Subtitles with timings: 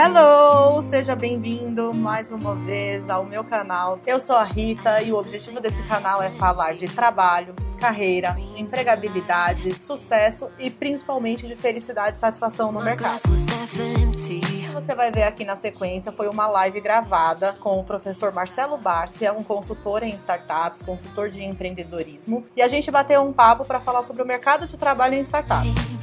[0.00, 3.98] Hello, seja bem-vindo mais uma vez ao meu canal.
[4.06, 9.74] Eu sou a Rita e o objetivo desse canal é falar de trabalho, carreira, empregabilidade,
[9.74, 13.22] sucesso e principalmente de felicidade e satisfação no mercado.
[14.72, 19.32] Você vai ver aqui na sequência foi uma live gravada com o professor Marcelo Bárcia,
[19.32, 24.04] um consultor em startups, consultor de empreendedorismo, e a gente bateu um papo para falar
[24.04, 25.98] sobre o mercado de trabalho em startups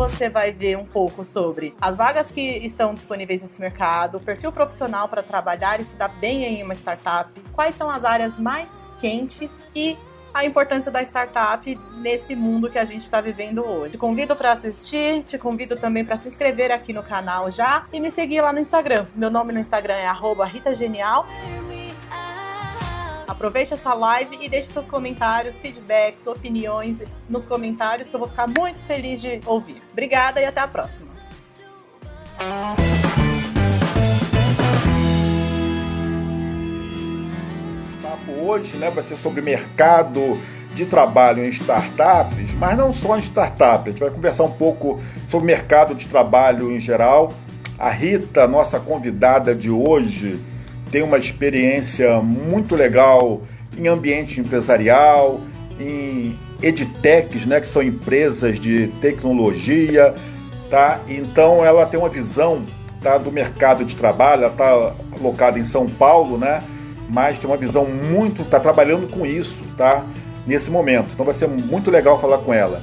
[0.00, 4.50] você vai ver um pouco sobre as vagas que estão disponíveis nesse mercado, o perfil
[4.50, 8.70] profissional para trabalhar e se dar bem em uma startup, quais são as áreas mais
[8.98, 9.98] quentes e
[10.32, 13.92] a importância da startup nesse mundo que a gente está vivendo hoje.
[13.92, 18.00] Te convido para assistir, te convido também para se inscrever aqui no canal já e
[18.00, 19.04] me seguir lá no Instagram.
[19.14, 20.10] Meu nome no Instagram é
[20.46, 21.26] @ritagenial.
[23.30, 28.48] Aproveite essa live e deixe seus comentários, feedbacks, opiniões nos comentários que eu vou ficar
[28.48, 29.80] muito feliz de ouvir.
[29.92, 31.10] Obrigada e até a próxima.
[38.36, 40.40] Hoje né, vai ser sobre mercado
[40.74, 43.86] de trabalho em startups, mas não só em startups.
[43.86, 47.32] A gente vai conversar um pouco sobre mercado de trabalho em geral.
[47.78, 50.49] A Rita, nossa convidada de hoje,
[50.90, 53.42] tem uma experiência muito legal
[53.76, 55.40] em ambiente empresarial,
[55.78, 60.14] em edtechs, né, que são empresas de tecnologia,
[60.68, 61.00] tá?
[61.08, 62.66] Então ela tem uma visão
[63.02, 66.62] tá, do mercado de trabalho, ela está alocada em São Paulo, né?
[67.08, 70.04] Mas tem uma visão muito, está trabalhando com isso, tá?
[70.46, 71.08] Nesse momento.
[71.12, 72.82] Então vai ser muito legal falar com ela.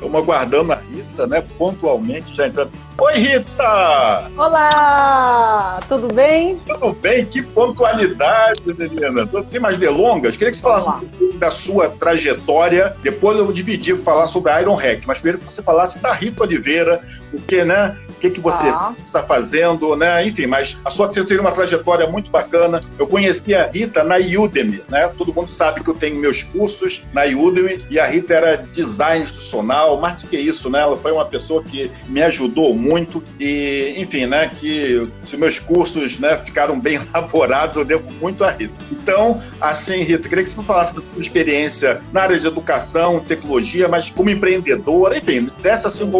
[0.00, 1.44] Estamos aguardando a Rita, né?
[1.58, 2.70] Pontualmente já entrando.
[2.98, 4.30] Oi, Rita!
[4.34, 5.78] Olá!
[5.90, 6.58] Tudo bem?
[6.66, 7.26] Tudo bem?
[7.26, 9.28] Que pontualidade, menina.
[9.50, 12.96] Sem mais delongas, queria que você falasse um pouco da sua trajetória.
[13.02, 15.02] Depois eu vou dividir, falar sobre a Iron Hack.
[15.06, 17.94] Mas primeiro que você falasse da Rita Oliveira, porque, né?
[18.20, 18.92] O que, que você ah.
[19.02, 20.26] está fazendo, né?
[20.26, 22.82] Enfim, mas a sua você tem uma trajetória muito bacana.
[22.98, 25.10] Eu conheci a Rita na Udemy, né?
[25.16, 29.24] Todo mundo sabe que eu tenho meus cursos na Udemy e a Rita era design
[29.24, 30.80] institucional, mais do que isso, né?
[30.80, 34.50] Ela foi uma pessoa que me ajudou muito e, enfim, né?
[34.60, 38.74] Que se meus cursos, né, ficaram bem elaborados, eu devo muito a Rita.
[38.92, 43.88] Então, assim, Rita, queria que você falasse da sua experiência na área de educação, tecnologia,
[43.88, 46.10] mas como empreendedora, enfim, dessa assim um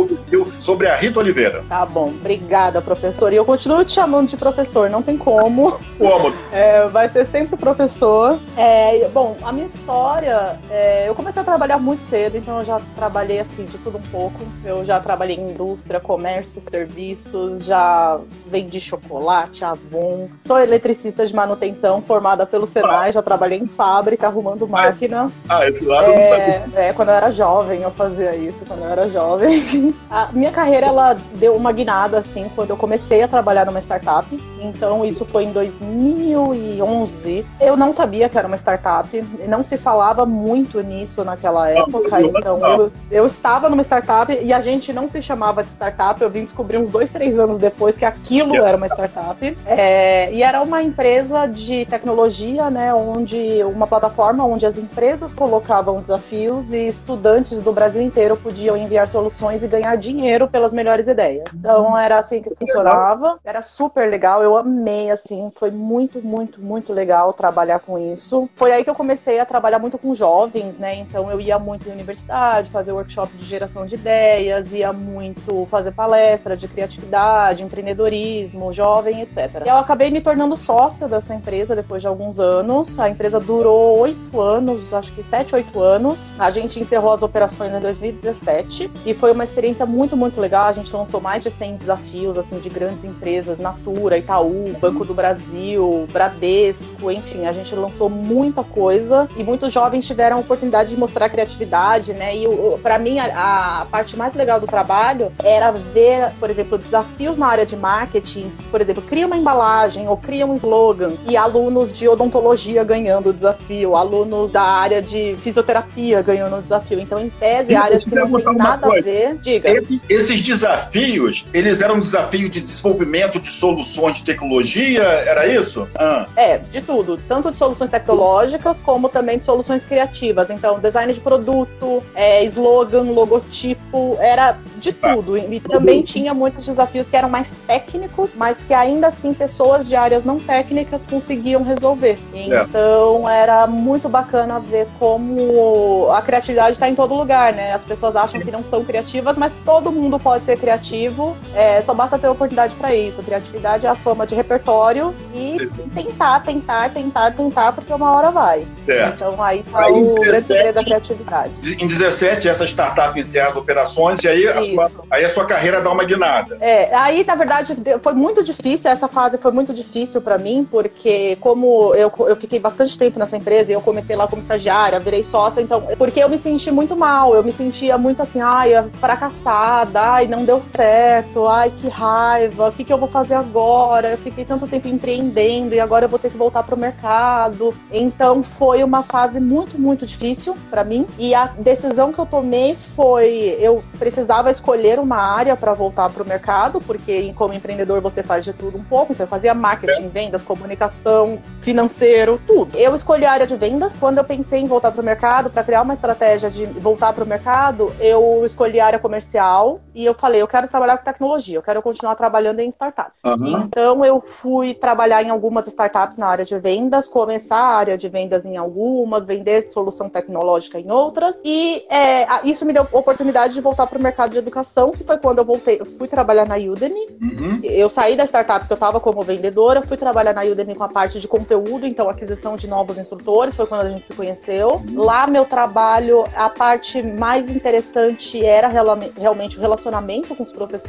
[0.61, 1.63] sobre a Rita Oliveira.
[1.69, 3.33] Tá bom, obrigada, professor.
[3.33, 5.79] E eu continuo te chamando de professor, não tem como.
[5.99, 6.31] Como?
[6.53, 8.39] É, vai ser sempre professor.
[8.57, 12.81] É, bom, a minha história, é, eu comecei a trabalhar muito cedo, então eu já
[12.97, 14.41] trabalhei assim de tudo um pouco.
[14.65, 20.29] Eu já trabalhei em indústria, comércio, serviços, já vendi chocolate, Avon.
[20.45, 25.31] Sou eletricista de manutenção formada pelo Senai, já trabalhei em fábrica arrumando máquina.
[25.49, 26.67] Ah, esse lado eu não sabia.
[26.75, 29.95] É, quando eu era jovem eu fazia isso, quando eu era jovem.
[30.11, 34.27] A minha carreira ela deu uma guinada assim quando eu comecei a trabalhar numa startup.
[34.61, 37.47] Então isso foi em 2011.
[37.59, 39.09] Eu não sabia que era uma startup,
[39.49, 42.21] não se falava muito nisso naquela época.
[42.21, 46.21] Então eu, eu estava numa startup e a gente não se chamava de startup.
[46.21, 49.57] Eu vim descobrir uns dois, três anos depois que aquilo era uma startup.
[49.65, 52.93] É, e era uma empresa de tecnologia, né?
[52.93, 59.09] Onde uma plataforma onde as empresas colocavam desafios e estudantes do Brasil inteiro podiam enviar
[59.09, 61.49] soluções e ganhar dinheiro pelas melhores ideias.
[61.71, 63.39] Então era assim que funcionava.
[63.45, 68.49] Era super legal, eu amei, assim, foi muito, muito, muito legal trabalhar com isso.
[68.55, 70.95] Foi aí que eu comecei a trabalhar muito com jovens, né?
[70.97, 75.93] Então eu ia muito em universidade, fazer workshop de geração de ideias, ia muito fazer
[75.93, 79.63] palestra de criatividade, empreendedorismo, jovem, etc.
[79.65, 82.99] E eu acabei me tornando sócia dessa empresa depois de alguns anos.
[82.99, 86.33] A empresa durou oito anos, acho que sete, oito anos.
[86.39, 90.67] A gente encerrou as operações em 2017 e foi uma experiência muito, muito legal.
[90.67, 95.13] A gente lançou mais de 100 desafios assim de grandes empresas, Natura, Itaú, Banco do
[95.13, 100.97] Brasil, Bradesco, enfim, a gente lançou muita coisa e muitos jovens tiveram a oportunidade de
[100.97, 102.35] mostrar criatividade, né?
[102.35, 102.47] E
[102.83, 107.47] para mim a, a, parte mais legal do trabalho era ver, por exemplo, desafios na
[107.47, 112.09] área de marketing, por exemplo, cria uma embalagem ou cria um slogan e alunos de
[112.09, 116.99] odontologia ganhando o desafio, alunos da área de fisioterapia ganhando o desafio.
[116.99, 118.99] Então, em tese, áreas que não tem nada coisa.
[119.09, 119.39] a ver.
[119.39, 119.69] Diga.
[120.09, 125.87] Esses desafios, eles eram desafios de desenvolvimento de soluções de tecnologia, era isso?
[125.97, 126.27] Ah.
[126.37, 127.19] É, de tudo.
[127.29, 130.51] Tanto de soluções tecnológicas, como também de soluções criativas.
[130.51, 135.37] Então, design de produto, é, slogan, logotipo, era de tudo.
[135.37, 139.97] E também tinha muitos desafios que eram mais técnicos, mas que ainda assim pessoas de
[139.97, 142.19] áreas não técnicas conseguiam resolver.
[142.33, 142.63] É.
[142.63, 147.73] Então, era muito bacana ver como a criatividade está em todo lugar, né?
[147.73, 151.93] As pessoas acham que não são criativas, mas todo mundo pode ser criativo é, só
[151.95, 153.23] basta ter oportunidade para isso.
[153.23, 158.67] Criatividade é a soma de repertório e tentar, tentar, tentar, tentar, porque uma hora vai.
[158.87, 159.09] É.
[159.09, 161.53] Então aí tá aí, o 17, grande segredo da criatividade.
[161.79, 165.81] Em 17, essa startup encerra as operações e aí a, sua, aí a sua carreira
[165.81, 166.57] dá uma guinada.
[166.61, 171.37] É, aí na verdade foi muito difícil, essa fase foi muito difícil para mim, porque
[171.41, 175.25] como eu, eu fiquei bastante tempo nessa empresa e eu comecei lá como estagiária, virei
[175.25, 180.01] sócia, então, porque eu me senti muito mal, eu me sentia muito assim, ai, fracassada,
[180.01, 184.13] ai, não deu certo, ai, que raiva, o que, que eu vou fazer agora?
[184.13, 187.75] Eu fiquei tanto tempo empreendendo e agora eu vou ter que voltar pro mercado.
[187.91, 191.07] Então foi uma fase muito, muito difícil para mim.
[191.19, 196.25] E a decisão que eu tomei foi: eu precisava escolher uma área para voltar pro
[196.25, 199.13] mercado, porque como empreendedor você faz de tudo um pouco.
[199.13, 202.77] Então eu fazia marketing, vendas, comunicação, financeiro, tudo.
[202.77, 203.97] Eu escolhi a área de vendas.
[203.99, 207.93] Quando eu pensei em voltar pro mercado, para criar uma estratégia de voltar pro mercado,
[208.01, 211.83] eu escolhi a área comercial e eu falei: eu quero trabalhar com tecnologia, eu quero
[211.83, 213.17] continuar trabalhando em startups.
[213.25, 213.63] Uhum.
[213.63, 218.09] Então eu fui trabalhar em algumas startups na área de vendas, começar a área de
[218.09, 221.41] vendas em algumas, vender solução tecnológica em outras.
[221.45, 225.19] E é, isso me deu oportunidade de voltar para o mercado de educação, que foi
[225.19, 227.09] quando eu voltei, eu fui trabalhar na Udemy.
[227.21, 227.61] Uhum.
[227.63, 230.89] Eu saí da startup que eu estava como vendedora, fui trabalhar na Udemy com a
[230.89, 234.81] parte de conteúdo, então aquisição de novos instrutores, foi quando a gente se conheceu.
[234.87, 235.03] Uhum.
[235.03, 240.81] Lá meu trabalho, a parte mais interessante era realmente o relacionamento com os professores.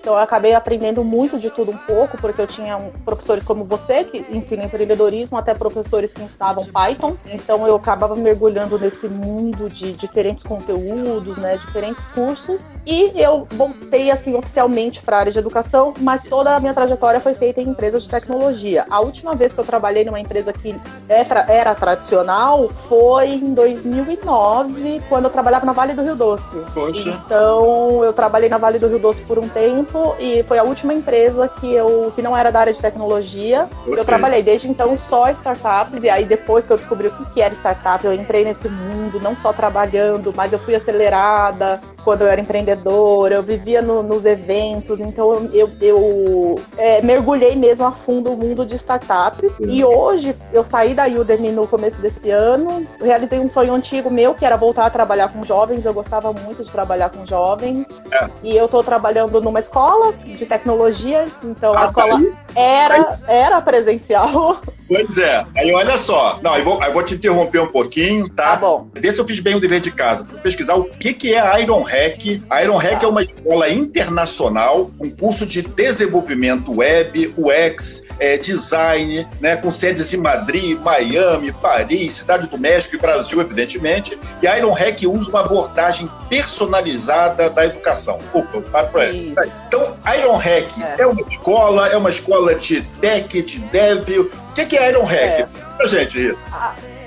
[0.00, 4.04] Então eu acabei aprendendo muito de tudo um pouco, porque eu tinha professores como você,
[4.04, 7.16] que ensinam empreendedorismo, até professores que ensinavam Python.
[7.26, 12.72] Então eu acabava mergulhando nesse mundo de diferentes conteúdos, né, diferentes cursos.
[12.86, 17.20] E eu voltei assim oficialmente para a área de educação, mas toda a minha trajetória
[17.20, 18.86] foi feita em empresas de tecnologia.
[18.90, 20.74] A última vez que eu trabalhei numa empresa que
[21.08, 26.58] era, era tradicional foi em 2009, quando eu trabalhava na Vale do Rio Doce.
[26.74, 27.10] Poxa.
[27.24, 30.92] Então eu trabalhei na Vale do Rio Doce por um tempo e foi a última
[30.92, 33.68] empresa que eu que não era da área de tecnologia.
[33.82, 33.98] Okay.
[33.98, 37.54] Eu trabalhei desde então só startups e aí depois que eu descobri o que era
[37.54, 42.40] startup, eu entrei nesse mundo, não só trabalhando, mas eu fui acelerada quando eu era
[42.40, 48.36] empreendedora, eu vivia no, nos eventos, então eu, eu é, mergulhei mesmo a fundo o
[48.36, 49.52] mundo de startups.
[49.56, 49.64] Sim.
[49.64, 54.34] E hoje eu saí da Udemy no começo desse ano, realizei um sonho antigo meu
[54.34, 55.84] que era voltar a trabalhar com jovens.
[55.84, 57.84] Eu gostava muito de trabalhar com jovens.
[58.10, 58.30] É.
[58.42, 62.22] E eu estou trabalhando numa escola de tecnologia, então ah, a escola
[62.54, 64.62] era, era presencial.
[64.88, 65.44] Pois é.
[65.54, 66.40] Aí olha só.
[66.42, 68.52] Não, eu vou, eu vou te interromper um pouquinho, tá?
[68.52, 68.88] Tá bom.
[68.94, 70.24] Vê se eu fiz bem o dever de casa.
[70.24, 72.40] Vou pesquisar o que, que é a Iron Hack.
[72.48, 79.26] A Iron Hack é uma escola internacional, um curso de desenvolvimento web, UX, é, design,
[79.40, 84.18] né, com sedes em Madrid, Miami, Paris, Cidade do México e Brasil, evidentemente.
[84.42, 88.18] E a Iron Hack usa uma abordagem personalizada da educação.
[88.32, 90.68] Opa, para Então, Iron Hack
[90.98, 91.02] é.
[91.02, 91.06] é.
[91.06, 94.08] uma escola, é uma escola de tech, de dev.
[94.08, 95.40] O que, que é Iron Hack?
[95.40, 95.48] É.
[95.76, 96.38] Pra gente, Rita.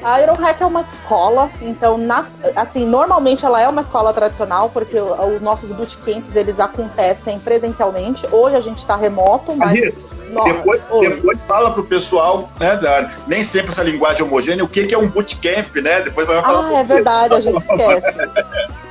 [0.03, 2.25] A Iron Hack é uma escola, então, na,
[2.55, 8.25] assim, normalmente ela é uma escola tradicional, porque os nossos bootcamps, eles acontecem presencialmente.
[8.31, 10.11] Hoje a gente está remoto, mas...
[10.31, 14.87] Nossa, depois, depois fala pro pessoal, né, da, nem sempre essa linguagem homogênea, o que,
[14.87, 16.01] que é um bootcamp, né?
[16.01, 16.69] Depois vai falar.
[16.69, 18.17] Ah, é verdade, a gente esquece.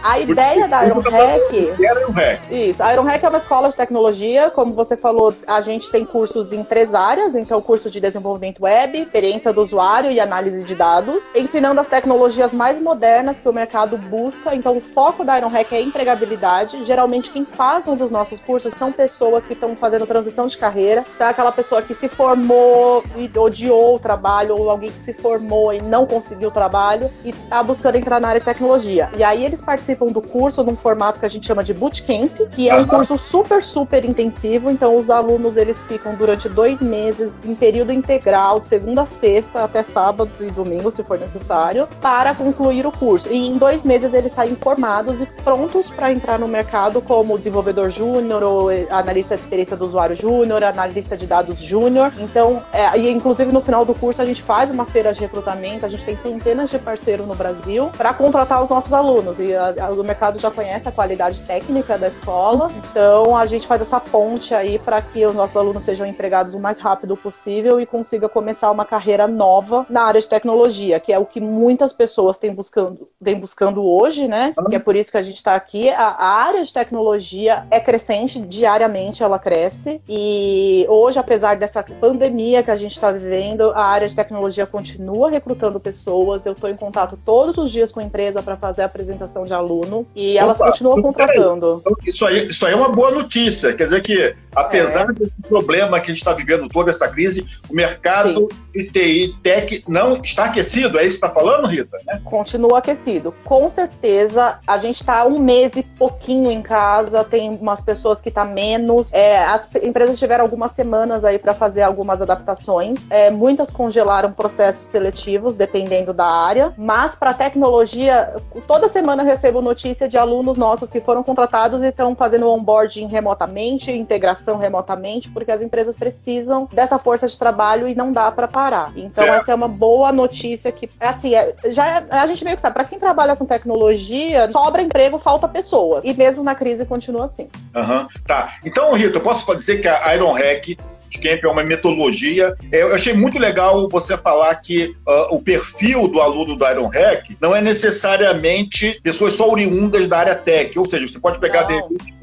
[0.03, 1.53] A ideia da Iron Hack.
[1.53, 2.41] Iron Hack.
[2.51, 4.51] Isso, a Iron Hack é uma escola de tecnologia.
[4.51, 8.99] Como você falou, a gente tem cursos em três áreas: então, curso de desenvolvimento web,
[8.99, 11.00] experiência do usuário e análise de dados,
[11.35, 14.55] ensinando as tecnologias mais modernas que o mercado busca.
[14.55, 16.85] Então, o foco da Iron Hack é empregabilidade.
[16.85, 21.05] Geralmente, quem faz um dos nossos cursos são pessoas que estão fazendo transição de carreira.
[21.15, 25.73] Então, aquela pessoa que se formou e odiou o trabalho, ou alguém que se formou
[25.73, 29.11] e não conseguiu o trabalho e está buscando entrar na área de tecnologia.
[29.17, 32.31] E aí eles participam participam do curso num formato que a gente chama de bootcamp,
[32.53, 34.71] que é um curso super, super intensivo.
[34.71, 39.65] Então, os alunos eles ficam durante dois meses em período integral, de segunda a sexta
[39.65, 43.29] até sábado e domingo, se for necessário, para concluir o curso.
[43.31, 47.91] E em dois meses eles saem formados e prontos para entrar no mercado como desenvolvedor
[47.91, 52.13] júnior ou analista de experiência do usuário júnior, analista de dados júnior.
[52.19, 55.87] Então, é, e inclusive no final do curso a gente faz uma feira de recrutamento,
[55.87, 59.39] a gente tem centenas de parceiros no Brasil para contratar os nossos alunos.
[59.41, 63.81] E a, o mercado já conhece a qualidade técnica da escola, então a gente faz
[63.83, 67.87] essa ponte aí para que os nossos alunos sejam empregados o mais rápido possível e
[67.87, 72.39] consiga começar uma carreira nova na área de tecnologia, que é o que muitas pessoas
[72.39, 74.55] têm buscando, vem buscando hoje, né?
[74.69, 75.91] Que é por isso que a gente está aqui.
[75.91, 82.63] A, a área de tecnologia é crescente, diariamente ela cresce, e hoje, apesar dessa pandemia
[82.63, 86.47] que a gente está vivendo, a área de tecnologia continua recrutando pessoas.
[86.47, 89.53] Eu estou em contato todos os dias com a empresa para fazer a apresentação de
[89.53, 91.81] aluno e Opa, elas continuam contratando.
[91.81, 93.73] Então, isso, aí, isso aí é uma boa notícia.
[93.73, 95.13] Quer dizer que, apesar é.
[95.13, 98.83] desse problema que a gente está vivendo, toda essa crise, o mercado Sim.
[98.83, 100.99] de TI, tech, não está aquecido.
[100.99, 101.99] É isso que está falando, Rita?
[102.07, 102.21] Né?
[102.25, 103.35] Continua aquecido.
[103.45, 108.29] Com certeza, a gente está um mês e pouquinho em casa, tem umas pessoas que
[108.29, 109.13] estão tá menos.
[109.13, 112.99] É, as empresas tiveram algumas semanas aí para fazer algumas adaptações.
[113.11, 116.73] É, muitas congelaram processos seletivos, dependendo da área.
[116.77, 118.37] Mas para tecnologia,
[118.67, 123.07] toda semana eu recebo notícia de alunos nossos que foram contratados e estão fazendo onboarding
[123.07, 128.47] remotamente, integração remotamente, porque as empresas precisam dessa força de trabalho e não dá para
[128.47, 128.93] parar.
[128.97, 129.43] Então certo.
[129.43, 132.75] essa é uma boa notícia que, assim, é, já é, a gente meio que sabe,
[132.75, 136.05] para quem trabalha com tecnologia, sobra emprego, falta pessoas.
[136.05, 137.49] E mesmo na crise continua assim.
[137.75, 138.09] Uhum.
[138.27, 138.55] Tá.
[138.65, 140.77] Então, Rita, eu posso dizer que a Iron Hack
[141.11, 142.55] Bootcamp é uma metodologia.
[142.71, 146.89] É, eu achei muito legal você falar que uh, o perfil do aluno do Iron
[146.89, 151.67] Hack não é necessariamente pessoas só oriundas da área tech, ou seja, você pode pegar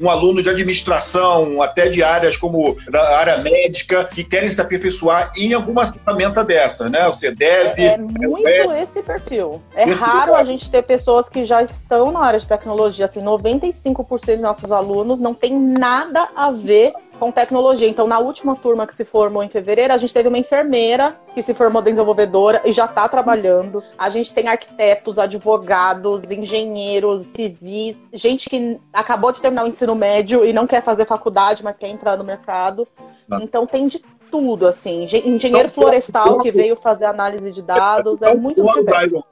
[0.00, 5.32] um aluno de administração, até de áreas como da área médica, que querem se aperfeiçoar
[5.36, 7.04] em alguma ferramenta dessa, né?
[7.06, 7.82] Você deve.
[7.82, 9.60] É, é muito é, esse perfil.
[9.74, 14.08] É raro a gente ter pessoas que já estão na área de tecnologia, assim, 95%
[14.08, 17.88] dos nossos alunos não tem nada a ver com tecnologia.
[17.88, 21.42] Então, na última turma que se formou em fevereiro, a gente teve uma enfermeira que
[21.42, 23.82] se formou desenvolvedora e já está trabalhando.
[23.96, 30.44] A gente tem arquitetos, advogados, engenheiros, civis, gente que acabou de terminar o ensino médio
[30.44, 32.86] e não quer fazer faculdade, mas quer entrar no mercado.
[33.30, 33.38] Ah.
[33.42, 35.04] Então, tem de tudo, assim.
[35.04, 39.24] Engenheiro então, florestal que veio fazer análise de dados, é muito diverso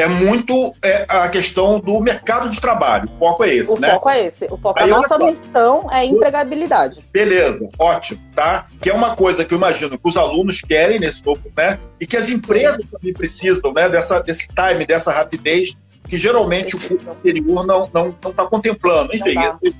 [0.00, 3.08] é muito é, a questão do mercado de trabalho.
[3.16, 3.88] O foco é esse, o né?
[3.88, 4.44] O foco é esse.
[4.46, 7.04] O foco, Aí, a nossa missão é empregabilidade.
[7.12, 8.66] Beleza, ótimo, tá?
[8.80, 11.78] Que é uma coisa que eu imagino que os alunos querem nesse novo, né?
[12.00, 13.88] E que as empresas também precisam, né?
[13.88, 15.76] Dessa, desse time, dessa rapidez
[16.08, 19.14] que geralmente o curso anterior não está não, não tá contemplando.
[19.14, 19.36] Enfim,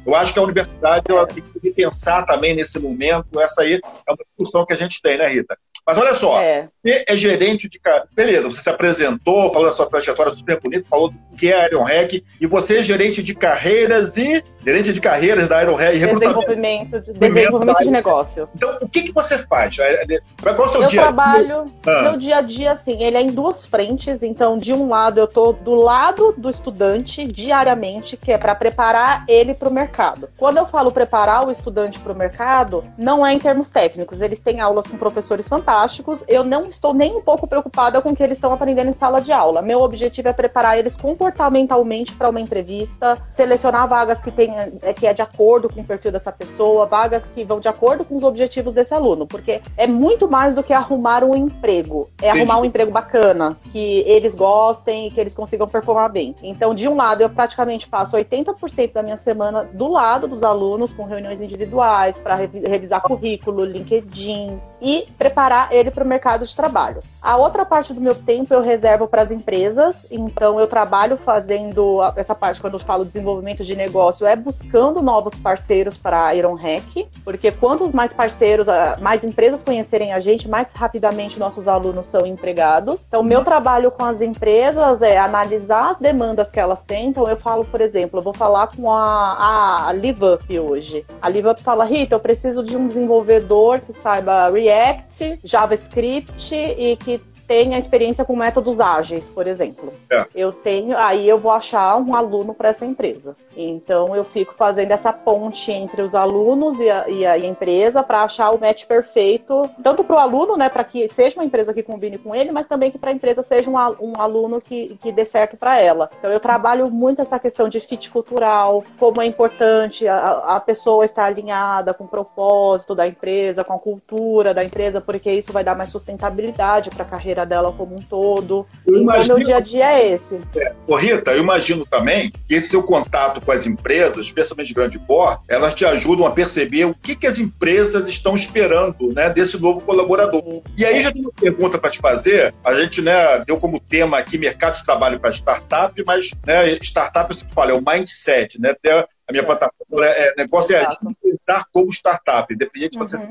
[0.06, 3.40] eu acho que a universidade ela tem que pensar também nesse momento.
[3.40, 5.58] Essa aí é uma discussão que a gente tem, né, Rita?
[5.90, 6.68] Mas olha só, é.
[6.85, 7.80] você é gerente de.
[8.14, 11.85] Beleza, você se apresentou, falou da sua trajetória super bonita, falou do que é Iron
[11.85, 14.42] Hack, e você é gerente de carreiras e.
[14.62, 15.92] Gerente de carreiras da Iron Hack.
[15.92, 18.47] Desenvolvimento, de, desenvolvimento de negócio.
[18.54, 19.78] Então, o que, que você faz?
[19.78, 22.02] É, é, qual é o seu eu dia trabalho, ah.
[22.02, 24.23] meu dia a dia, assim, ele é em duas frentes.
[24.23, 29.25] Então, de um lado, eu tô do lado do estudante diariamente, que é para preparar
[29.26, 30.28] ele para o mercado.
[30.37, 34.20] Quando eu falo preparar o estudante para o mercado, não é em termos técnicos.
[34.20, 36.20] Eles têm aulas com professores fantásticos fantásticos.
[36.26, 39.20] Eu não estou nem um pouco preocupada com o que eles estão aprendendo em sala
[39.20, 39.62] de aula.
[39.62, 45.06] Meu objetivo é preparar eles comportamentalmente para uma entrevista, selecionar vagas que, tem, é, que
[45.06, 48.25] é de acordo com o perfil dessa pessoa, vagas que vão de acordo com os
[48.25, 52.08] objetivos desse aluno, porque é muito mais do que arrumar um emprego.
[52.20, 52.40] É Entendi.
[52.40, 56.34] arrumar um emprego bacana, que eles gostem e que eles consigam performar bem.
[56.42, 60.92] Então, de um lado, eu praticamente passo 80% da minha semana do lado dos alunos,
[60.92, 67.02] com reuniões individuais, para revisar currículo, LinkedIn e preparar ele para o mercado de trabalho.
[67.20, 72.00] A outra parte do meu tempo eu reservo para as empresas, então eu trabalho fazendo
[72.16, 76.54] essa parte quando eu falo desenvolvimento de negócio, é buscando novos parceiros para a Iron
[76.54, 78.66] Hack, porque quantos mais parceiros,
[79.00, 83.06] mais empresas conhecerem a gente, mais rapidamente nossos alunos são empregados.
[83.06, 87.10] Então, meu trabalho com as empresas é analisar as demandas que elas têm.
[87.10, 91.06] Então, eu falo, por exemplo, eu vou falar com a, a LiveUp hoje.
[91.22, 97.20] A LiveUp fala, Rita, eu preciso de um desenvolvedor que saiba React, JavaScript e que
[97.50, 99.92] tenha experiência com métodos ágeis, por exemplo.
[100.09, 100.25] É.
[100.37, 103.37] Eu tenho, aí eu vou achar um aluno para essa empresa.
[103.57, 108.23] Então eu fico fazendo essa ponte entre os alunos e a, e a empresa para
[108.23, 111.83] achar o match perfeito, tanto para o aluno, né, para que seja uma empresa que
[111.83, 115.11] combine com ele, mas também que para a empresa seja um, um, aluno que, que
[115.11, 116.09] dê certo para ela.
[116.21, 121.04] Então eu trabalho muito essa questão de fit cultural, como é importante a, a pessoa
[121.04, 125.64] estar alinhada com o propósito da empresa, com a cultura da empresa, porque isso vai
[125.64, 128.66] dar mais sustentabilidade para a carreira carreira dela como um todo.
[128.87, 130.40] Eu então, imagino, meu dia a dia é esse.
[130.56, 130.73] É.
[130.87, 134.99] Ô, Rita, eu imagino também que esse seu contato com as empresas, especialmente de grande
[134.99, 139.61] porte, elas te ajudam a perceber o que, que as empresas estão esperando né, desse
[139.61, 140.42] novo colaborador.
[140.42, 140.62] Sim.
[140.76, 142.54] E aí já tem uma pergunta para te fazer.
[142.64, 147.35] A gente né, deu como tema aqui mercado de trabalho para startup, mas né, startup,
[147.35, 148.70] você fala, é o mindset, né?
[148.70, 149.47] Até a minha é.
[149.47, 150.87] plataforma, é, é, negócio é
[151.23, 153.04] pensar como startup, independente uhum.
[153.04, 153.26] de você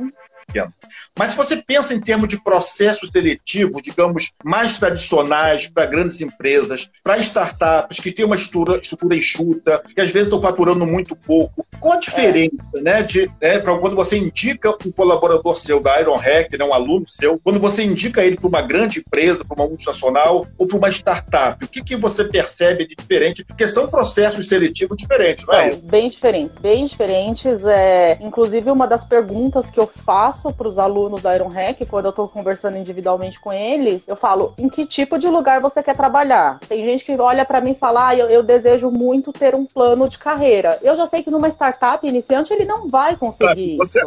[0.50, 0.74] pequeno.
[1.18, 6.90] Mas se você pensa em termos de processos seletivos, digamos, mais tradicionais para grandes empresas,
[7.04, 11.66] para startups que têm uma estrutura, estrutura enxuta, que às vezes estão faturando muito pouco,
[11.80, 16.16] qual a diferença né, de né, para quando você indica um colaborador seu da Iron
[16.16, 19.68] Hack, né, um aluno seu, quando você indica ele para uma grande empresa, para uma
[19.68, 23.44] multinacional ou para uma startup, o que, que você percebe de diferente?
[23.44, 25.72] Porque são processos seletivos diferentes, não é?
[25.72, 27.66] São bem diferentes, bem diferentes.
[27.66, 32.06] É, inclusive, uma das perguntas que eu faço para os alunos da Iron Hack, quando
[32.06, 35.96] eu estou conversando individualmente com eles, eu falo: em que tipo de lugar você quer
[35.96, 36.60] trabalhar?
[36.68, 39.66] Tem gente que olha para mim e fala: ah, eu, eu desejo muito ter um
[39.66, 40.80] plano de carreira.
[40.82, 44.00] Eu já sei que numa startup iniciante ele não vai conseguir é, isso.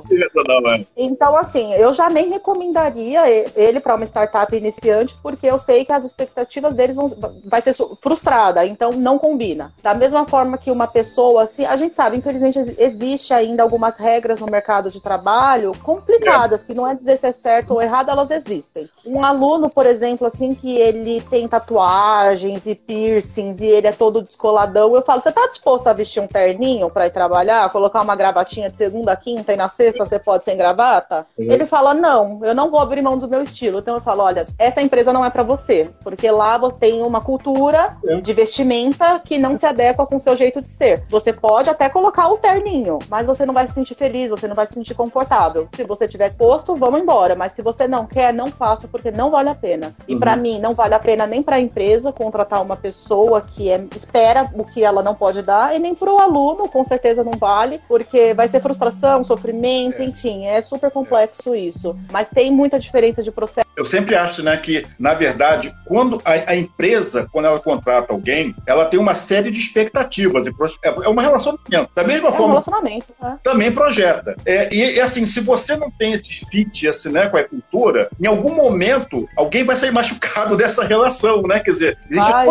[0.47, 0.85] Não, é.
[0.97, 3.23] Então, assim, eu já nem recomendaria
[3.55, 7.11] ele para uma startup iniciante, porque eu sei que as expectativas deles vão
[7.45, 9.73] vai ser frustrada, então não combina.
[9.83, 14.41] Da mesma forma que uma pessoa, assim, a gente sabe, infelizmente existe ainda algumas regras
[14.41, 16.22] no mercado de trabalho complicadas,
[16.65, 18.89] que não é dizer se é certo ou errado, elas existem.
[19.05, 24.23] Um aluno, por exemplo, assim, que ele tem tatuagens e piercings e ele é todo
[24.23, 28.17] descoladão, eu falo, você tá disposto a vestir um terninho para ir trabalhar, colocar uma
[28.17, 31.27] gravatinha de segunda a quinta e na sexta você pode sem gravata?
[31.39, 31.51] Uhum.
[31.51, 33.79] Ele fala, não, eu não vou abrir mão do meu estilo.
[33.79, 37.21] Então eu falo, olha, essa empresa não é para você, porque lá você tem uma
[37.21, 38.21] cultura é.
[38.21, 41.03] de vestimenta que não se adequa com o seu jeito de ser.
[41.09, 44.55] Você pode até colocar o terninho, mas você não vai se sentir feliz, você não
[44.55, 45.69] vai se sentir confortável.
[45.75, 47.35] Se você tiver posto, vamos embora.
[47.35, 49.95] Mas se você não quer, não faça, porque não vale a pena.
[50.07, 50.21] E uhum.
[50.21, 53.85] para mim, não vale a pena nem para a empresa contratar uma pessoa que é,
[53.97, 57.33] espera o que ela não pode dar, e nem para o aluno, com certeza não
[57.39, 60.05] vale, porque vai ser frustração, sofrimento, é.
[60.05, 61.97] enfim, é super complexo isso.
[62.11, 63.72] Mas tem muita diferença de processo.
[63.77, 68.55] Eu sempre acho, né, que, na verdade, quando a, a empresa, quando ela contrata alguém,
[68.67, 70.47] ela tem uma série de expectativas.
[70.47, 71.91] É, é uma relacionamento.
[71.95, 72.47] Da mesma é forma.
[72.47, 73.39] Um relacionamento, né?
[73.43, 74.37] Também projeta.
[74.45, 78.09] É, e, e, assim, se você não tem esse fit assim, né, com a cultura,
[78.21, 81.61] em algum momento alguém vai sair machucado dessa relação, né?
[81.61, 82.49] Quer dizer, existe Ai,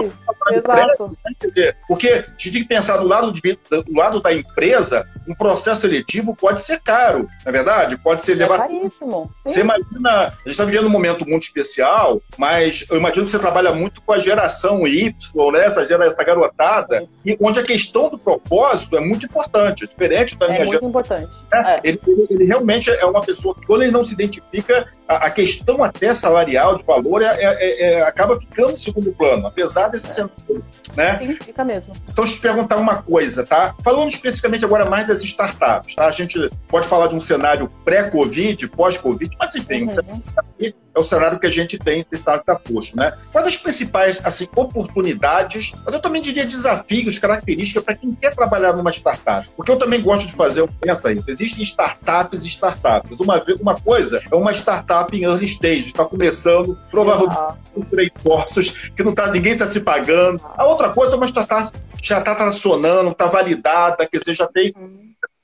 [0.54, 1.18] exato.
[1.26, 1.34] né?
[1.40, 5.08] Quer dizer, porque a gente tem que pensar do lado, de, do lado da empresa,
[5.32, 7.98] um processo seletivo pode ser caro, na é verdade?
[7.98, 8.60] Pode ser é levado.
[8.60, 9.32] Caríssimo.
[9.40, 9.50] Sim.
[9.50, 13.40] Você imagina, a gente está vivendo um momento muito especial, mas eu imagino que você
[13.40, 15.14] trabalha muito com a geração Y,
[15.52, 15.66] né?
[15.66, 20.48] essa, essa garotada, e onde a questão do propósito é muito importante, é diferente da
[20.48, 20.78] é minha geração.
[20.78, 21.38] É muito importante.
[21.54, 21.80] É.
[21.84, 25.32] Ele, ele, ele, realmente é uma pessoa que, quando ele não se identifica, a, a
[25.32, 30.08] questão até salarial de valor é, é, é acaba ficando em segundo plano, apesar desse
[30.08, 30.64] centro.
[30.96, 31.20] Né?
[31.20, 31.94] Sim, fica mesmo.
[32.04, 33.74] Então, deixa eu te perguntar uma coisa, tá?
[33.84, 36.06] Falando especificamente agora mais das startups, tá?
[36.06, 40.22] A gente pode falar de um cenário pré-Covid, pós-Covid, mas enfim, uhum.
[40.60, 43.14] é o cenário que a gente tem que está posto, né?
[43.32, 48.74] Quais as principais assim, oportunidades, mas eu também diria desafios, características para quem quer trabalhar
[48.74, 49.48] numa startup?
[49.56, 53.20] Porque eu também gosto de fazer, pensa isso, existem startups e startups.
[53.20, 57.38] Uma, uma coisa é uma startup em early stage, está começando, provavelmente
[57.74, 60.42] com três postos, que não tá, ninguém está se pagando.
[60.58, 64.74] A outra coisa é uma startup já está tracionando, está validada, quer dizer, já tem.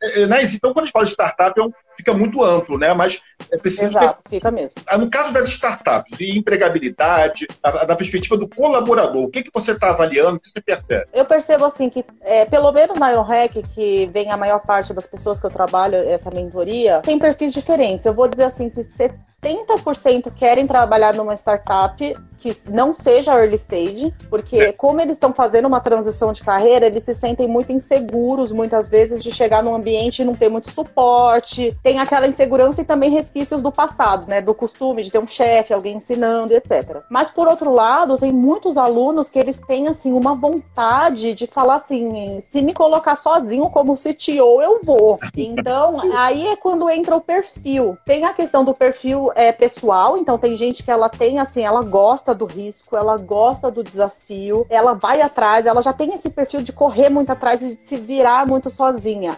[0.01, 0.43] É, é, né?
[0.43, 2.93] Então, quando a gente fala de startup, é um, fica muito amplo, né?
[2.93, 3.97] Mas é preciso.
[3.97, 4.29] Exato, ter...
[4.29, 4.81] fica mesmo.
[4.85, 9.71] Ah, no caso das startups e empregabilidade, da perspectiva do colaborador, o que, que você
[9.71, 11.07] está avaliando, o que você percebe?
[11.13, 15.07] Eu percebo assim que, é, pelo menos na Ironhack, que vem a maior parte das
[15.07, 18.05] pessoas que eu trabalho, essa mentoria, tem perfis diferentes.
[18.05, 24.13] Eu vou dizer assim que 70% querem trabalhar numa startup que não seja early stage,
[24.29, 24.71] porque é.
[24.71, 29.23] como eles estão fazendo uma transição de carreira, eles se sentem muito inseguros muitas vezes
[29.23, 33.61] de chegar num ambiente e não ter muito suporte, tem aquela insegurança e também resquícios
[33.61, 37.01] do passado, né, do costume de ter um chefe, alguém ensinando, etc.
[37.09, 41.75] Mas por outro lado, tem muitos alunos que eles têm assim uma vontade de falar
[41.75, 45.19] assim, se me colocar sozinho como CTO, eu vou.
[45.57, 47.97] Então, aí é quando entra o perfil.
[48.05, 51.83] Tem a questão do perfil é, pessoal, então tem gente que ela tem assim, ela
[51.83, 56.61] gosta do risco, ela gosta do desafio, ela vai atrás, ela já tem esse perfil
[56.61, 59.37] de correr muito atrás e de se virar muito sozinha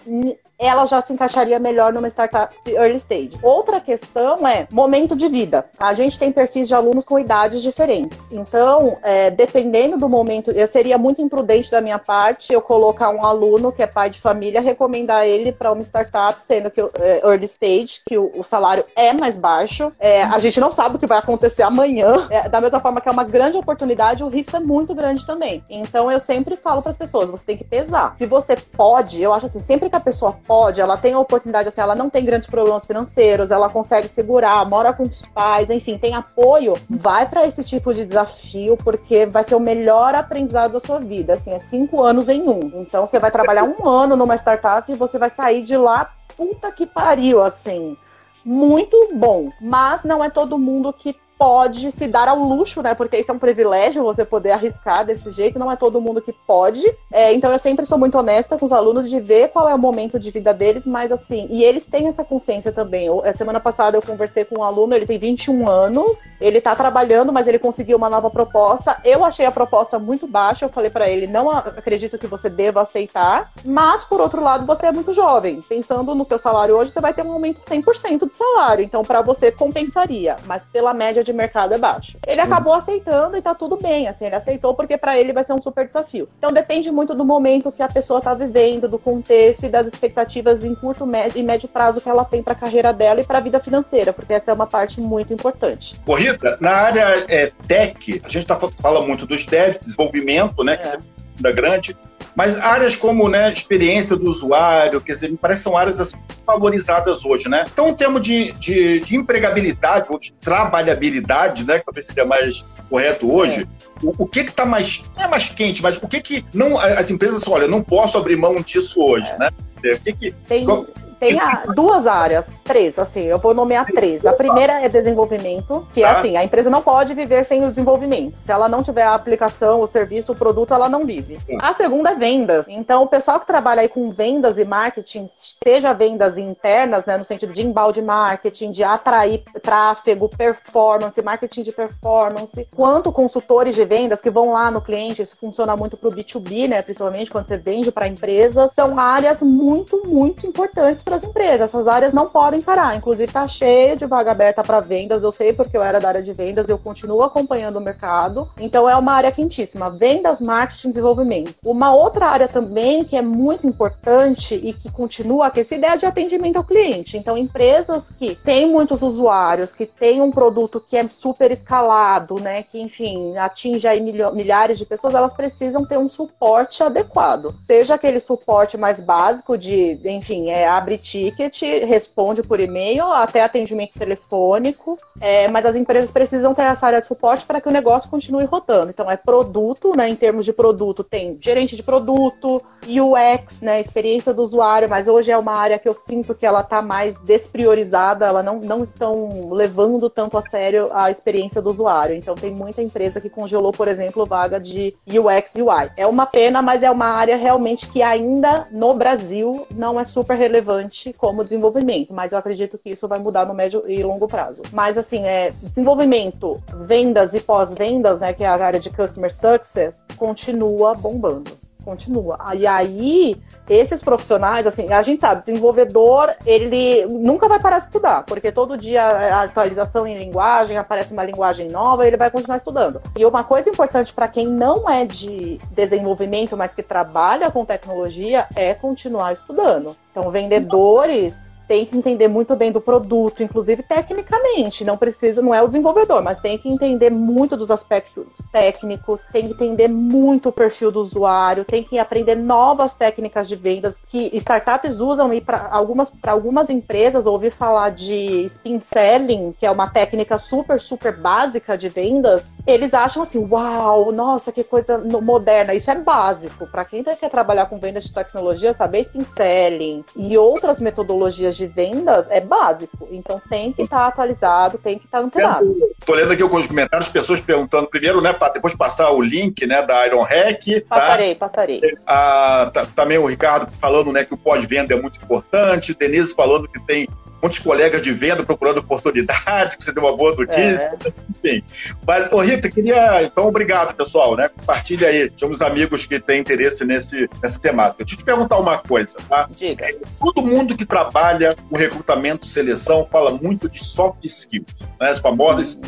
[0.59, 3.39] ela já se encaixaria melhor numa startup early stage.
[3.41, 5.65] Outra questão é momento de vida.
[5.79, 8.29] A gente tem perfis de alunos com idades diferentes.
[8.31, 13.25] Então, é, dependendo do momento, eu seria muito imprudente da minha parte eu colocar um
[13.25, 17.45] aluno que é pai de família, recomendar ele para uma startup, sendo que é, early
[17.45, 19.93] stage, que o, o, salário é mais baixo.
[19.99, 22.27] É, a gente não sabe o que vai acontecer amanhã.
[22.29, 25.63] É, da mesma forma que é uma grande oportunidade, o risco é muito grande também.
[25.69, 28.15] Então, eu sempre falo para as pessoas, você tem que pesar.
[28.17, 31.69] Se você pode, eu acho assim, sempre que a pessoa pode, ela tem a oportunidade,
[31.69, 35.95] assim, ela não tem grandes problemas financeiros, ela consegue segurar, mora com os pais, enfim,
[35.95, 40.79] tem apoio, vai para esse tipo de desafio, porque vai ser o melhor aprendizado da
[40.79, 41.35] sua vida.
[41.35, 42.81] Assim, é cinco anos em um.
[42.81, 46.71] Então você vai trabalhar um ano numa startup e você vai sair de lá, puta
[46.71, 47.95] que pariu, assim.
[48.43, 49.51] Muito bom.
[49.61, 52.93] Mas não é todo mundo que pode se dar ao luxo, né?
[52.93, 56.33] Porque isso é um privilégio você poder arriscar desse jeito, não é todo mundo que
[56.33, 56.83] pode.
[57.09, 59.79] É, então eu sempre sou muito honesta com os alunos de ver qual é o
[59.79, 63.05] momento de vida deles, mas assim, e eles têm essa consciência também.
[63.05, 67.31] Eu, semana passada eu conversei com um aluno, ele tem 21 anos, ele tá trabalhando,
[67.31, 68.97] mas ele conseguiu uma nova proposta.
[69.05, 72.81] Eu achei a proposta muito baixa, eu falei para ele, não acredito que você deva
[72.81, 75.61] aceitar, mas por outro lado, você é muito jovem.
[75.61, 79.05] Pensando no seu salário hoje, você vai ter um aumento de 100% de salário, então
[79.05, 82.17] para você compensaria, mas pela média de mercado é baixo.
[82.25, 85.53] Ele acabou aceitando e tá tudo bem, assim, ele aceitou porque para ele vai ser
[85.53, 86.27] um super desafio.
[86.37, 90.63] Então depende muito do momento que a pessoa tá vivendo, do contexto e das expectativas
[90.63, 93.37] em curto médio, e médio prazo que ela tem para a carreira dela e para
[93.37, 95.99] a vida financeira, porque essa é uma parte muito importante.
[96.05, 100.87] Corrida, na área é, tech, a gente tá, fala muito dos tech, desenvolvimento, né, que
[100.87, 100.99] é
[101.39, 101.95] da grande,
[102.35, 106.17] mas áreas como né, experiência do usuário, quer dizer, me parece que são áreas assim,
[106.45, 107.65] valorizadas hoje, né?
[107.71, 112.63] Então, em termos de, de, de, empregabilidade ou de trabalhabilidade, né, que talvez seria mais
[112.89, 114.05] correto hoje, é.
[114.05, 116.77] o, o, que que está mais, não é mais quente, mas o que que não,
[116.77, 119.37] as empresas, olha, não posso abrir mão disso hoje, é.
[119.37, 119.49] né?
[119.77, 120.65] O que que, Tem...
[120.65, 120.85] qual,
[121.19, 124.25] tem a, duas áreas, três, assim, eu vou nomear três.
[124.25, 126.19] A primeira é desenvolvimento, que é tá.
[126.19, 128.35] assim, a empresa não pode viver sem o desenvolvimento.
[128.35, 131.39] Se ela não tiver a aplicação, o serviço, o produto, ela não vive.
[131.61, 132.67] A segunda é vendas.
[132.69, 135.27] Então, o pessoal que trabalha aí com vendas e marketing,
[135.63, 141.71] seja vendas internas, né, no sentido de embalde marketing, de atrair tráfego, performance, marketing de
[141.71, 146.11] performance, quanto consultores de vendas que vão lá no cliente, isso funciona muito para o
[146.11, 151.23] B2B, né, principalmente quando você vende para empresas, são áreas muito, muito importantes para as
[151.23, 151.61] empresas.
[151.61, 152.95] Essas áreas não podem parar.
[152.95, 155.23] Inclusive, está cheio de vaga aberta para vendas.
[155.23, 158.47] Eu sei porque eu era da área de vendas, eu continuo acompanhando o mercado.
[158.59, 159.89] Então, é uma área quentíssima.
[159.89, 161.55] Vendas, marketing, desenvolvimento.
[161.65, 166.05] Uma outra área também que é muito importante e que continua aquecida é a de
[166.05, 167.17] atendimento ao cliente.
[167.17, 172.61] Então, empresas que têm muitos usuários, que têm um produto que é super escalado, né,
[172.61, 177.55] que, enfim, atinge aí milhares de pessoas, elas precisam ter um suporte adequado.
[177.65, 183.97] Seja aquele suporte mais básico de, enfim, é abrir ticket, responde por e-mail, até atendimento
[183.97, 188.09] telefônico, é, mas as empresas precisam ter essa área de suporte para que o negócio
[188.09, 188.89] continue rodando.
[188.89, 190.09] Então, é produto, né?
[190.09, 193.81] Em termos de produto, tem gerente de produto, UX, né?
[193.81, 197.19] Experiência do usuário, mas hoje é uma área que eu sinto que ela está mais
[197.19, 202.15] despriorizada, ela não, não estão levando tanto a sério a experiência do usuário.
[202.15, 205.89] Então, tem muita empresa que congelou, por exemplo, vaga de UX e UI.
[205.97, 210.37] É uma pena, mas é uma área realmente que ainda no Brasil não é super
[210.37, 214.27] relevante relevante como desenvolvimento, mas eu acredito que isso vai mudar no médio e longo
[214.27, 214.63] prazo.
[214.73, 219.95] Mas assim, é desenvolvimento, vendas e pós-vendas, né, que é a área de customer success,
[220.17, 221.57] continua bombando
[221.89, 222.37] continua.
[222.55, 223.35] E aí,
[223.67, 228.77] esses profissionais, assim, a gente sabe, desenvolvedor, ele nunca vai parar de estudar, porque todo
[228.77, 233.01] dia a atualização em linguagem, aparece uma linguagem nova, ele vai continuar estudando.
[233.17, 238.45] E uma coisa importante para quem não é de desenvolvimento, mas que trabalha com tecnologia,
[238.55, 239.95] é continuar estudando.
[240.11, 244.83] Então, vendedores tem que entender muito bem do produto, inclusive tecnicamente.
[244.83, 249.45] Não precisa, não é o desenvolvedor, mas tem que entender muito dos aspectos técnicos, tem
[249.45, 254.35] que entender muito o perfil do usuário, tem que aprender novas técnicas de vendas que
[254.35, 259.91] startups usam e para algumas, algumas empresas ouvir falar de spin selling, que é uma
[259.91, 265.75] técnica super, super básica de vendas, eles acham assim, uau, nossa, que coisa moderna.
[265.75, 266.65] Isso é básico.
[266.65, 271.67] Para quem quer trabalhar com vendas de tecnologia, saber spin selling e outras metodologias de
[271.67, 273.07] vendas é básico.
[273.11, 275.75] Então tem que estar tá atualizado, tem que estar tá antenado.
[275.99, 279.85] Estou lendo aqui alguns comentários, pessoas perguntando primeiro, né, para depois passar o link, né,
[279.85, 280.63] da Iron Hack.
[280.87, 280.95] Tá?
[280.95, 281.47] Passarei, tá?
[281.47, 281.81] passarei.
[282.07, 286.67] Ah, tá, também o Ricardo falando, né, que o pós-venda é muito importante, Denise falando
[286.67, 287.07] que tem
[287.41, 291.13] muitos colegas de venda procurando oportunidades, que você deu uma boa notícia, é.
[291.29, 291.63] enfim.
[292.05, 293.23] Mas, ô Rita, queria.
[293.23, 294.49] Então, obrigado, pessoal, né?
[294.49, 295.29] Compartilha aí.
[295.29, 298.03] Temos amigos que têm interesse nesse, nessa temática.
[298.03, 299.47] Deixa eu te perguntar uma coisa, tá?
[299.55, 299.87] Diga.
[300.19, 305.11] Todo mundo que trabalha com recrutamento e seleção fala muito de soft skills, né?
[305.11, 305.81] As famosas hum.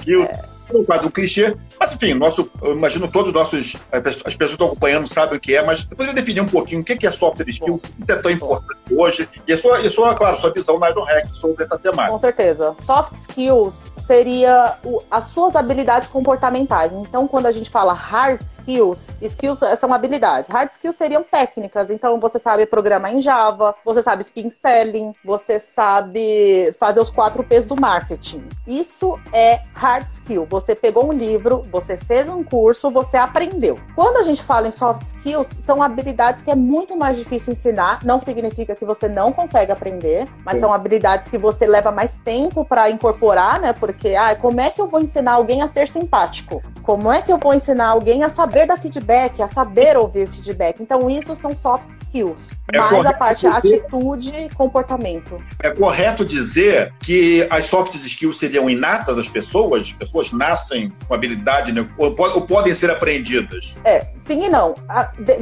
[0.00, 0.28] skills.
[0.28, 1.56] É um clichê.
[1.78, 3.76] Mas, enfim, nosso, eu imagino todos os nossos.
[3.92, 6.80] As pessoas que estão acompanhando sabem o que é, mas você poderia definir um pouquinho
[6.80, 9.86] o que é software skill, o que é tão importante hoje, e a sua, e
[9.86, 12.12] a sua claro, sua visão na Hack sobre essa temática.
[12.12, 12.76] Com certeza.
[12.82, 16.92] Soft skills seria o, as suas habilidades comportamentais.
[16.92, 20.50] Então, quando a gente fala hard skills, skills são habilidades.
[20.50, 21.90] Hard skills seriam técnicas.
[21.90, 27.42] Então, você sabe programar em Java, você sabe spin selling, você sabe fazer os quatro
[27.42, 28.44] P's do marketing.
[28.66, 33.76] Isso é hard skill Você pegou um livro, você fez um curso, você aprendeu.
[33.96, 37.98] Quando a gente fala em soft skills, são habilidades que é muito mais difícil ensinar.
[38.04, 40.60] Não significa que você não consegue aprender, mas Sim.
[40.60, 43.72] são habilidades que você leva mais tempo para incorporar, né?
[43.72, 46.62] Porque, ah, como é que eu vou ensinar alguém a ser simpático?
[46.84, 50.80] Como é que eu vou ensinar alguém a saber dar feedback, a saber ouvir feedback?
[50.80, 52.52] Então, isso são soft skills.
[52.72, 53.56] É mais a parte dizer...
[53.56, 55.42] atitude e comportamento.
[55.62, 59.82] É correto dizer que as soft skills seriam inatas às pessoas?
[59.82, 61.86] As pessoas nascem com habilidade né?
[61.96, 63.74] ou, ou, podem ser aprendidas?
[63.84, 64.74] É, sim e não.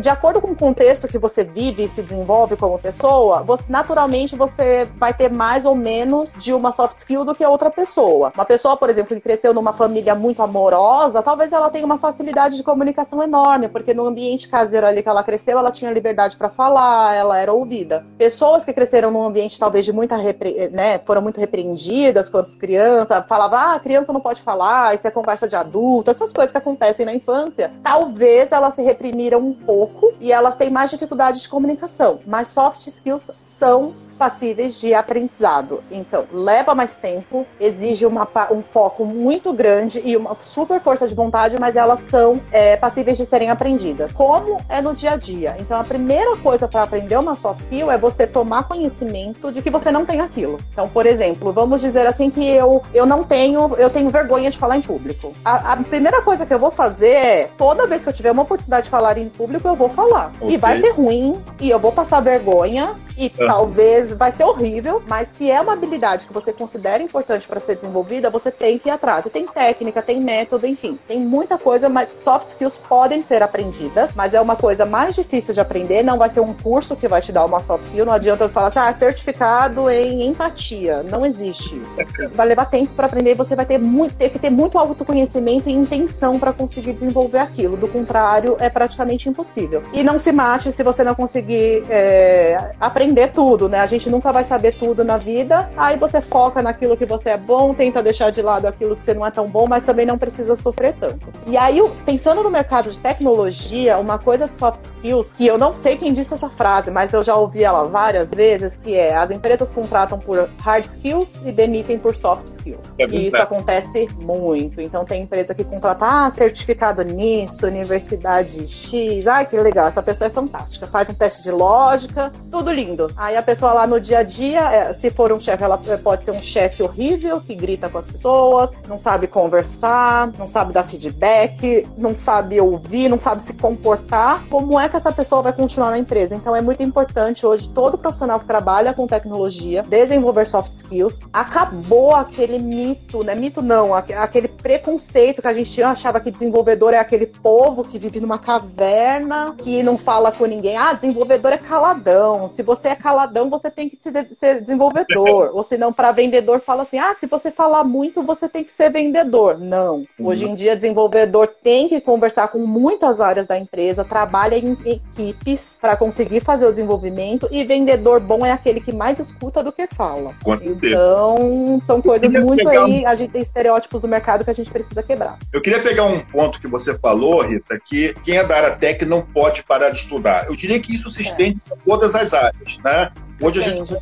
[0.01, 4.37] De, acordo com o contexto que você vive e se desenvolve como pessoa, você, naturalmente
[4.37, 8.33] você vai ter mais ou menos de uma soft skill do que outra pessoa.
[8.35, 12.57] Uma pessoa, por exemplo, que cresceu numa família muito amorosa, talvez ela tenha uma facilidade
[12.57, 16.49] de comunicação enorme, porque no ambiente caseiro ali que ela cresceu, ela tinha liberdade para
[16.49, 18.05] falar, ela era ouvida.
[18.17, 20.69] Pessoas que cresceram num ambiente talvez de muita repre...
[20.71, 25.48] né, foram muito repreendidas quando crianças, falava, ah, criança não pode falar, isso é conversa
[25.48, 27.70] de adulto, essas coisas que acontecem na infância.
[27.83, 32.87] Talvez elas se reprimiram um pouco e elas têm mais dificuldade de comunicação, mas soft
[32.87, 35.81] skills são passíveis de aprendizado.
[35.91, 41.15] Então, leva mais tempo, exige uma, um foco muito grande e uma super força de
[41.15, 44.13] vontade, mas elas são é, passíveis de serem aprendidas.
[44.13, 45.57] Como é no dia a dia.
[45.59, 49.71] Então, a primeira coisa para aprender uma soft skill é você tomar conhecimento de que
[49.71, 50.57] você não tem aquilo.
[50.73, 54.57] Então, por exemplo, vamos dizer assim que eu, eu não tenho, eu tenho vergonha de
[54.57, 55.33] falar em público.
[55.45, 58.43] A, a primeira coisa que eu vou fazer é, toda vez que eu tiver uma
[58.43, 60.31] oportunidade de falar em público, eu vou falar.
[60.41, 60.55] Okay.
[60.55, 63.47] E vai ser ruim, e eu vou passar vergonha, e uhum.
[63.47, 67.77] talvez vai ser horrível, mas se é uma habilidade que você considera importante para ser
[67.77, 69.27] desenvolvida, você tem que ir atrás.
[69.27, 74.12] E tem técnica, tem método, enfim, tem muita coisa, mas soft skills podem ser aprendidas,
[74.14, 77.20] mas é uma coisa mais difícil de aprender, não vai ser um curso que vai
[77.20, 81.25] te dar uma soft skill, não adianta eu falar assim, ah, certificado em empatia, não
[81.25, 82.01] existe isso.
[82.01, 82.29] Assim.
[82.29, 85.72] Vai levar tempo para aprender você vai ter, muito, ter que ter muito autoconhecimento e
[85.72, 89.83] intenção para conseguir desenvolver aquilo, do contrário, é praticamente impossível.
[89.92, 93.81] E não se mate se você não conseguir é, aprender tudo, né?
[93.92, 95.68] Gente nunca vai saber tudo na vida.
[95.76, 99.12] Aí você foca naquilo que você é bom, tenta deixar de lado aquilo que você
[99.12, 101.26] não é tão bom, mas também não precisa sofrer tanto.
[101.46, 105.74] E aí, pensando no mercado de tecnologia, uma coisa de soft skills, que eu não
[105.74, 109.31] sei quem disse essa frase, mas eu já ouvi ela várias vezes, que é as
[109.31, 112.94] empresas contratam por hard skills e demitem por soft skills.
[112.98, 114.81] É e isso acontece muito.
[114.81, 120.28] Então tem empresa que contrata, ah, certificado nisso, universidade X, ai que legal, essa pessoa
[120.28, 120.87] é fantástica.
[120.87, 123.09] Faz um teste de lógica, tudo lindo.
[123.18, 126.25] Aí a pessoa lá no dia a dia, é, se for um chefe, ela pode
[126.25, 130.85] ser um chefe horrível, que grita com as pessoas, não sabe conversar, não sabe dar
[130.85, 134.45] feedback, não sabe ouvir, não sabe se comportar.
[134.49, 136.35] Como é que essa pessoa vai continuar na empresa?
[136.35, 141.18] Então é muito importante hoje todo profissional que trabalha com tecnologia desenvolver soft skills.
[141.33, 143.35] Acabou aquele mito, né?
[143.35, 148.21] Mito não, aquele preconceito que a gente achava que desenvolvedor é aquele povo que vive
[148.21, 150.77] numa caverna, que não fala com ninguém.
[150.77, 152.49] Ah, desenvolvedor é caladão.
[152.49, 153.99] Se você é caladão, você tem que
[154.35, 155.51] ser desenvolvedor.
[155.53, 158.73] Ou se não, para vendedor, fala assim: ah, se você falar muito, você tem que
[158.73, 159.59] ser vendedor.
[159.59, 160.07] Não.
[160.19, 160.27] Uhum.
[160.27, 165.79] Hoje em dia, desenvolvedor tem que conversar com muitas áreas da empresa, trabalha em equipes
[165.81, 167.49] para conseguir fazer o desenvolvimento.
[167.51, 170.35] E vendedor bom é aquele que mais escuta do que fala.
[170.63, 173.03] Então, são coisas muito aí.
[173.03, 173.09] Um...
[173.09, 175.39] A gente tem estereótipos do mercado que a gente precisa quebrar.
[175.53, 179.05] Eu queria pegar um ponto que você falou, Rita, que quem é da área tech
[179.05, 180.47] não pode parar de estudar.
[180.47, 181.25] Eu diria que isso se é.
[181.25, 181.75] estende é.
[181.75, 183.11] a todas as áreas, né?
[183.40, 183.95] Hoje a gente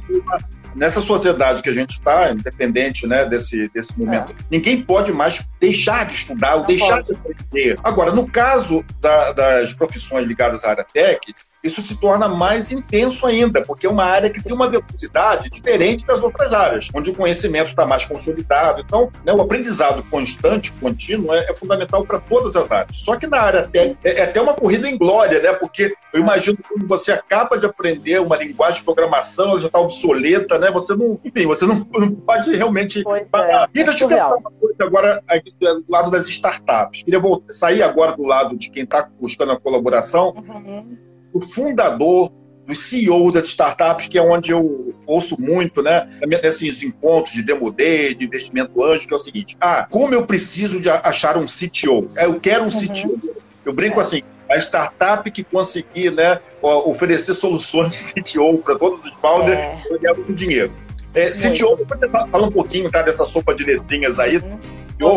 [0.75, 4.35] nessa sociedade que a gente está, independente né, desse, desse momento, é.
[4.51, 7.09] ninguém pode mais deixar de estudar ou deixar pode.
[7.09, 7.79] de aprender.
[7.83, 11.21] Agora, no caso da, das profissões ligadas à área tech,
[11.62, 16.07] isso se torna mais intenso ainda, porque é uma área que tem uma velocidade diferente
[16.07, 18.81] das outras áreas, onde o conhecimento está mais consolidado.
[18.81, 22.96] Então, né, o aprendizado constante, contínuo, é, é fundamental para todas as áreas.
[22.96, 25.53] Só que na área técnica é, é, até uma corrida em glória, né?
[25.53, 29.79] Porque eu imagino que você acaba de aprender uma linguagem de programação, ela já está
[29.79, 30.70] obsoleta, né?
[30.70, 33.03] Você não, enfim, você não, não pode realmente.
[33.03, 37.03] Pois é, e deixa eu uma coisa agora aqui, do lado das startups.
[37.03, 40.35] Queria sair agora do lado de quem está buscando a colaboração.
[40.37, 42.33] Uhum o fundador,
[42.71, 46.09] do CEO das startups, que é onde eu ouço muito, né?
[46.23, 50.25] Os encontros de Demo Day, de investimento anjo, que é o seguinte: ah, como eu
[50.25, 52.09] preciso de achar um CTO?
[52.16, 52.71] É, eu quero um uhum.
[52.71, 53.35] CTO.
[53.64, 54.03] Eu brinco é.
[54.03, 59.83] assim, a startup que conseguir né, oferecer soluções de CTO para todos os founders, é.
[59.90, 60.73] eu ganho muito dinheiro.
[61.12, 64.37] É, CTO, você fala um pouquinho tá, dessa sopa de letrinhas aí.
[64.37, 64.59] Uhum.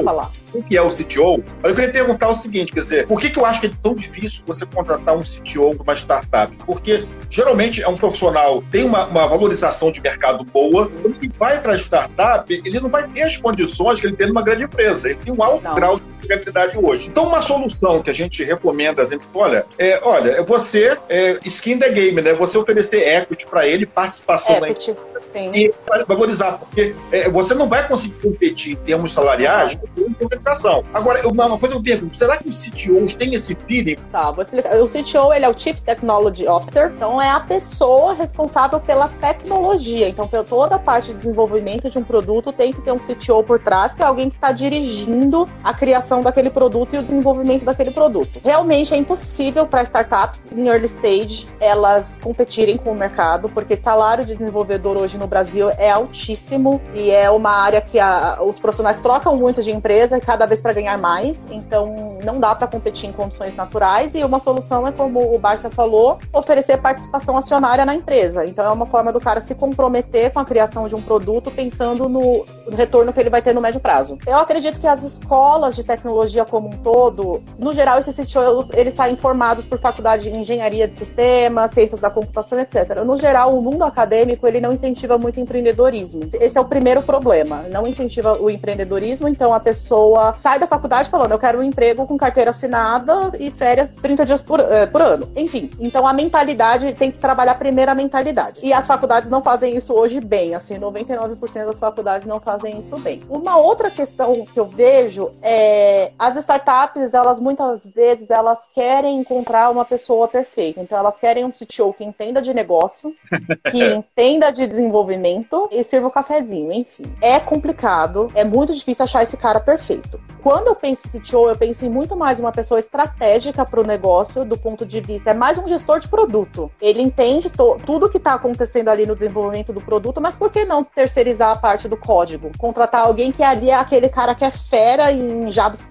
[0.03, 0.31] Falar.
[0.53, 3.29] o que é o CTO, mas eu queria perguntar o seguinte, quer dizer, por que,
[3.29, 6.55] que eu acho que é tão difícil você contratar um CTO para uma startup?
[6.65, 11.59] Porque geralmente é um profissional tem uma, uma valorização de mercado boa, quando ele vai
[11.59, 15.09] para a startup, ele não vai ter as condições que ele tem numa grande empresa.
[15.09, 15.75] Ele tem um alto não.
[15.75, 17.09] grau de empregabilidade hoje.
[17.09, 21.77] Então, uma solução que a gente recomenda, exemplo, olha, é, olha, é você é, skin
[21.77, 22.33] the game, né?
[22.33, 24.91] Você oferecer equity para ele, participação equity.
[24.91, 25.51] na empresa Sim.
[25.53, 25.73] e
[26.07, 30.83] valorizar, porque é, você não vai conseguir competir em termos salariais com compensação.
[30.93, 33.95] Agora, uma coisa que eu pergunto, será que os CTOs têm esse feeling?
[34.11, 34.75] Tá, vou explicar.
[34.79, 40.07] O CTO, ele é o Chief Technology Officer, então é a pessoa responsável pela tecnologia.
[40.07, 43.43] Então, pela toda a parte de desenvolvimento de um produto, tem que ter um CTO
[43.43, 47.65] por trás, que é alguém que está dirigindo a criação daquele produto e o desenvolvimento
[47.65, 48.39] daquele produto.
[48.43, 54.25] Realmente é impossível para startups em early stage elas competirem com o mercado, porque salário
[54.25, 58.97] de desenvolvedor hoje no Brasil é altíssimo e é uma área que a, os profissionais
[58.97, 63.13] trocam muito de empresa cada vez para ganhar mais, então não dá para competir em
[63.13, 68.45] condições naturais e uma solução é como o Barça falou, oferecer participação acionária na empresa.
[68.45, 72.07] Então é uma forma do cara se comprometer com a criação de um produto pensando
[72.09, 74.17] no retorno que ele vai ter no médio prazo.
[74.25, 76.02] Eu acredito que as escolas de tecnologia
[76.49, 80.95] como um todo, no geral esses CTOs, eles saem formados por faculdade de engenharia de
[80.95, 83.03] sistemas, ciências da computação, etc.
[83.05, 86.21] No geral, o mundo acadêmico ele não incentiva muito empreendedorismo.
[86.33, 87.65] Esse é o primeiro problema.
[87.71, 92.05] Não incentiva o empreendedorismo, então a pessoa sai da faculdade falando: eu quero um emprego
[92.05, 95.29] com carteira assinada e férias 30 dias por, uh, por ano.
[95.35, 98.59] Enfim, então a mentalidade tem que trabalhar primeiro a mentalidade.
[98.63, 102.97] E as faculdades não fazem isso hoje bem, assim, 99% das faculdades não fazem isso
[102.97, 103.21] bem.
[103.29, 109.69] Uma outra questão que eu vejo é as startups, elas muitas vezes elas querem encontrar
[109.69, 110.79] uma pessoa perfeita.
[110.79, 113.13] Então elas querem um CTO que entenda de negócio,
[113.71, 117.03] que entenda de desenvolvimento e sirva o um cafezinho, enfim.
[117.21, 120.19] É complicado, é muito difícil achar esse cara perfeito.
[120.43, 123.87] Quando eu penso em CTO, eu penso em muito mais uma pessoa estratégica para o
[123.87, 126.69] negócio, do ponto de vista, é mais um gestor de produto.
[126.81, 127.49] Ele entende
[127.85, 131.55] tudo que está acontecendo ali no desenvolvimento do produto, mas por que não terceirizar a
[131.55, 132.51] parte do código?
[132.57, 135.82] Contratar alguém que ali é aquele cara que é fera em JavaScript,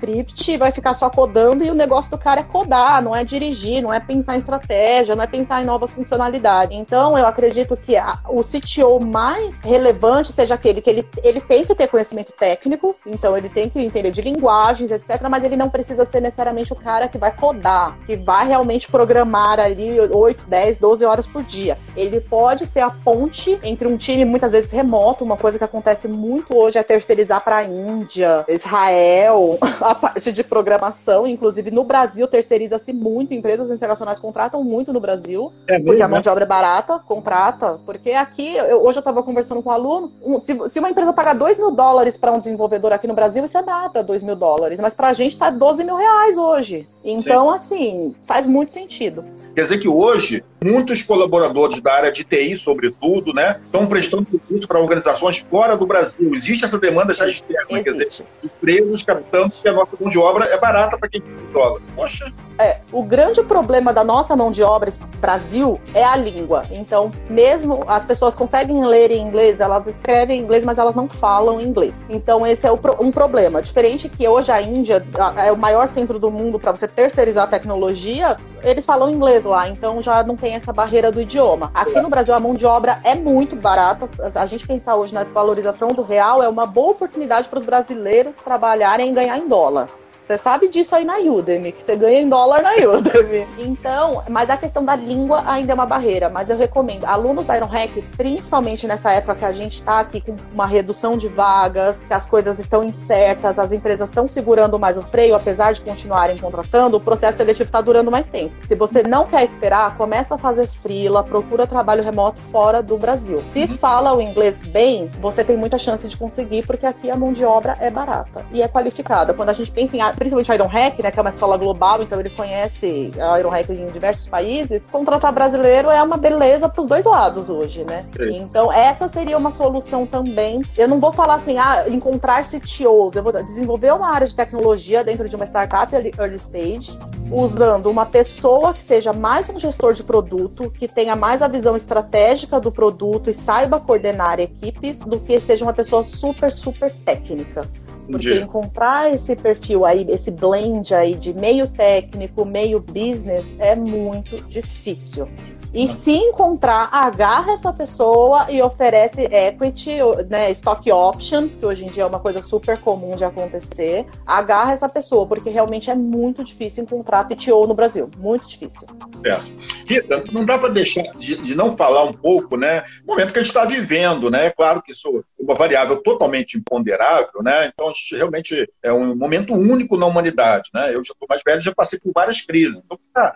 [0.59, 3.93] vai ficar só codando e o negócio do cara é codar, não é dirigir, não
[3.93, 6.77] é pensar em estratégia, não é pensar em novas funcionalidades.
[6.77, 11.65] Então, eu acredito que a, o CTO mais relevante seja aquele que ele, ele tem
[11.65, 15.23] que ter conhecimento técnico, então ele tem que entender de linguagens, etc.
[15.29, 19.61] Mas ele não precisa ser necessariamente o cara que vai codar, que vai realmente programar
[19.61, 21.79] ali 8, 10, 12 horas por dia.
[21.97, 26.09] Ele pode ser a ponte entre um time muitas vezes remoto, uma coisa que acontece
[26.09, 32.27] muito hoje é terceirizar para a Índia, Israel, a parte de programação, inclusive no Brasil
[32.27, 36.45] terceiriza-se muito, empresas internacionais contratam muito no Brasil, é mesmo, porque a mão de obra
[36.45, 40.57] é barata, contrata, porque aqui, eu, hoje eu estava conversando com um aluno, um, se,
[40.69, 43.63] se, uma empresa pagar 2 mil dólares para um desenvolvedor aqui no Brasil, isso é
[43.63, 46.87] nada, 2 mil dólares, mas pra gente tá 12 mil reais hoje.
[47.05, 47.55] Então, Sim.
[47.55, 49.25] assim, faz muito sentido.
[49.55, 54.67] Quer dizer que hoje, muitos colaboradores da área de TI, sobretudo, né, estão prestando serviço
[54.69, 56.35] para organizações fora do Brasil.
[56.35, 57.85] Existe essa demanda já externa, Existe.
[57.85, 61.33] quer dizer, empresas captando que a nossa mão de obra é barata para quem tem
[61.53, 61.81] dólar.
[61.95, 62.33] Poxa.
[62.59, 66.65] É, o grande problema da nossa mão de obra Brasil é a língua.
[66.71, 71.09] Então, mesmo as pessoas conseguem ler em inglês, elas escrevem em inglês, mas elas não
[71.09, 72.05] falam inglês.
[72.09, 73.63] Então, esse é um problema.
[73.63, 75.05] Diferente que hoje a Índia
[75.45, 79.69] é o maior centro do mundo para você terceirizar a tecnologia, eles falam inglês lá,
[79.69, 81.71] então já não tem essa barreira do idioma.
[81.75, 84.09] Aqui no Brasil a mão de obra é muito barata.
[84.35, 88.37] A gente pensar hoje na desvalorização do real é uma boa oportunidade para os brasileiros
[88.39, 89.89] trabalharem e ganhar em dólar.
[90.27, 93.47] Você sabe disso aí na Udemy, que você ganha em dólar na Udemy.
[93.59, 96.29] Então, mas a questão da língua ainda é uma barreira.
[96.29, 100.37] Mas eu recomendo, alunos da Ironhack, principalmente nessa época que a gente está aqui com
[100.53, 105.03] uma redução de vagas, que as coisas estão incertas, as empresas estão segurando mais o
[105.03, 108.55] freio, apesar de continuarem contratando, o processo seletivo está durando mais tempo.
[108.67, 113.43] Se você não quer esperar, começa a fazer frila, procura trabalho remoto fora do Brasil.
[113.51, 113.77] Se uhum.
[113.77, 117.45] fala o inglês bem, você tem muita chance de conseguir, porque aqui a mão de
[117.45, 119.35] obra é barata e é qualificada.
[119.35, 122.03] Quando a gente pensa em principalmente a Iron Hack, né, que é uma escola global,
[122.03, 126.81] então eles conhecem a Iron Hack em diversos países, contratar brasileiro é uma beleza para
[126.81, 128.05] os dois lados hoje, né?
[128.17, 128.37] Sim.
[128.37, 130.63] Então essa seria uma solução também.
[130.77, 135.05] Eu não vou falar assim, ah, encontrar CTOs, eu vou desenvolver uma área de tecnologia
[135.05, 136.99] dentro de uma startup early stage,
[137.31, 141.77] usando uma pessoa que seja mais um gestor de produto, que tenha mais a visão
[141.77, 147.67] estratégica do produto e saiba coordenar equipes, do que seja uma pessoa super, super técnica.
[148.11, 154.37] Porque encontrar esse perfil aí, esse blend aí de meio técnico, meio business, é muito
[154.49, 155.29] difícil.
[155.75, 159.97] E se encontrar, agarra essa pessoa e oferece equity,
[160.29, 164.07] né, stock options, que hoje em dia é uma coisa super comum de acontecer.
[164.27, 168.11] Agarra essa pessoa, porque realmente é muito difícil encontrar PTO no Brasil.
[168.19, 168.87] Muito difícil.
[169.23, 169.51] Certo.
[169.87, 172.85] Rita, não dá para deixar de, de, não falar um pouco, né?
[173.07, 174.47] Momento que a gente está vivendo, né?
[174.47, 177.73] É claro que isso é uma variável totalmente imponderável, né?
[177.73, 180.91] Então, realmente é um momento único na humanidade, né?
[180.91, 182.83] Eu já estou mais velho, já passei por várias crises.
[182.85, 183.35] Então, tá,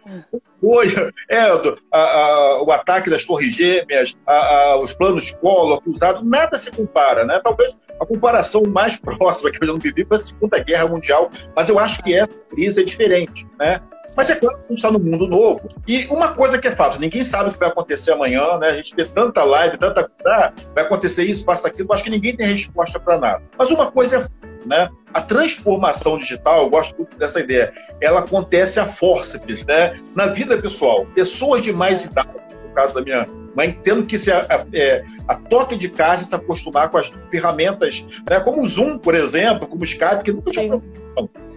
[0.60, 0.94] foi
[1.28, 6.70] é, a, a, o ataque das torres gêmeas, a, os planos Collor, cruzado, nada se
[6.70, 7.40] compara, né?
[7.42, 11.68] Talvez a comparação mais próxima que eu não vivi foi a Segunda Guerra Mundial, mas
[11.68, 13.80] eu acho que essa crise é diferente, né?
[14.16, 15.68] Mas é claro que está no mundo novo.
[15.86, 18.68] E uma coisa que é fato, ninguém sabe o que vai acontecer amanhã, né?
[18.70, 20.10] A gente vê tanta live, tanta.
[20.26, 21.92] Ah, vai acontecer isso, passa aquilo.
[21.92, 23.42] Acho que ninguém tem resposta para nada.
[23.58, 24.90] Mas uma coisa é né?
[25.14, 30.00] A transformação digital, eu gosto muito dessa ideia, ela acontece a forceps, né?
[30.14, 32.28] Na vida pessoal, pessoas de mais idade,
[32.66, 36.24] no caso da minha mãe, tendo que ser a, a, é, a toque de caixa
[36.24, 38.38] se acostumar com as ferramentas, né?
[38.40, 40.80] como o Zoom, por exemplo, como o Skype, que nunca tinha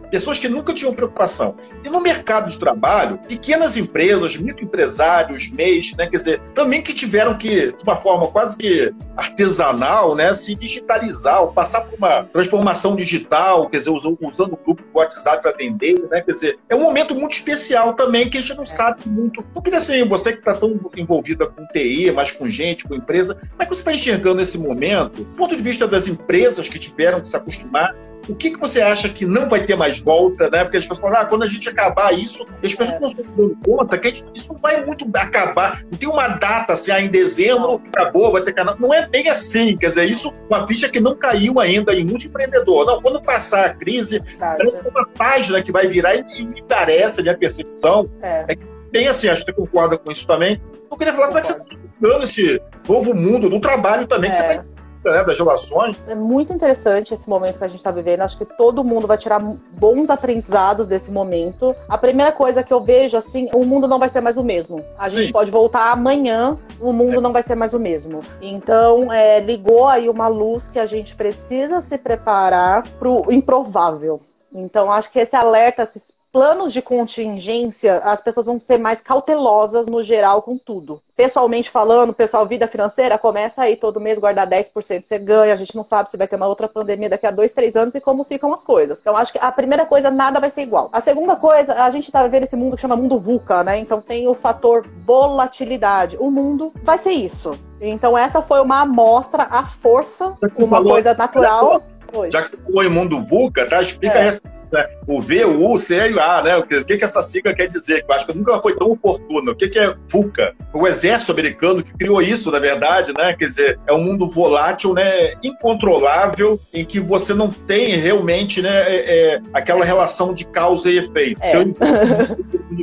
[0.10, 1.56] pessoas que nunca tinham preocupação.
[1.84, 7.38] E no mercado de trabalho, pequenas empresas, microempresários, MEIs, né, quer dizer, também que tiveram
[7.38, 12.96] que, de uma forma quase que artesanal, né, se digitalizar, ou passar por uma transformação
[12.96, 16.76] digital, quer dizer, usando, usando o grupo do WhatsApp para vender, né, quer dizer, é
[16.76, 19.44] um momento muito especial também que a gente não sabe muito.
[19.56, 23.36] Eu queria assim, você que está tão envolvida com TI, mas com gente, com empresa,
[23.36, 26.80] como é que você está enxergando esse momento, do ponto de vista das empresas que
[26.80, 27.96] tiveram que se acostumar
[28.28, 30.64] o que, que você acha que não vai ter mais volta, né?
[30.64, 33.00] Porque as pessoas falam, ah, quando a gente acabar isso, as pessoas é.
[33.00, 35.84] não estão dando conta que gente, isso não vai muito acabar.
[35.90, 38.76] Não tem uma data assim, ah, em dezembro acabou, vai ter canal.
[38.80, 42.28] Não é bem assim, quer dizer, isso uma ficha que não caiu ainda em muito
[42.28, 42.86] empreendedor.
[42.86, 46.64] Não, quando passar a crise, tá, parece é uma página que vai virar e me
[46.64, 48.46] parece, a minha percepção, é.
[48.48, 50.62] é que bem assim, acho que você concorda com isso também.
[50.90, 54.38] Eu queria falar como é que você está esse novo mundo do trabalho também, que
[54.38, 54.64] você está
[55.04, 56.02] né, das relações.
[56.08, 58.22] É muito interessante esse momento que a gente está vivendo.
[58.22, 61.76] Acho que todo mundo vai tirar bons aprendizados desse momento.
[61.88, 64.84] A primeira coisa que eu vejo, assim, o mundo não vai ser mais o mesmo.
[64.98, 65.32] A gente Sim.
[65.32, 67.22] pode voltar amanhã, o mundo é.
[67.22, 68.22] não vai ser mais o mesmo.
[68.42, 74.22] Então, é, ligou aí uma luz que a gente precisa se preparar para o improvável.
[74.52, 79.88] Então, acho que esse alerta, esses planos de contingência, as pessoas vão ser mais cautelosas
[79.88, 81.02] no geral com tudo.
[81.14, 85.52] Pessoalmente falando, pessoal, vida financeira, começa aí todo mês guardar 10% você ganha.
[85.52, 87.94] A gente não sabe se vai ter uma outra pandemia daqui a dois, três anos
[87.94, 89.00] e como ficam as coisas.
[89.02, 90.88] Então, acho que a primeira coisa, nada vai ser igual.
[90.94, 93.78] A segunda coisa, a gente tá vivendo esse mundo que chama mundo VUCA, né?
[93.78, 96.16] Então tem o fator volatilidade.
[96.22, 97.60] O mundo vai ser isso.
[97.82, 101.84] Então, essa foi uma amostra à força, uma falou, coisa natural.
[102.32, 103.82] Já que você falou em mundo VUCA, tá?
[103.82, 104.28] Explica é.
[104.28, 104.42] essa
[104.72, 104.88] né?
[105.08, 106.58] O V, o U, o C e o A, né?
[106.58, 108.06] O que, que essa sigla quer dizer?
[108.08, 109.52] Eu acho que nunca foi tão oportuna.
[109.52, 110.56] O que, que é VUCA?
[110.74, 113.36] O exército americano que criou isso, na verdade, né?
[113.36, 115.34] Quer dizer, é um mundo volátil, né?
[115.44, 118.70] Incontrolável, em que você não tem realmente, né?
[118.70, 118.96] É,
[119.36, 121.42] é, aquela relação de causa e efeito.
[121.44, 121.50] É.
[121.50, 121.74] Se eu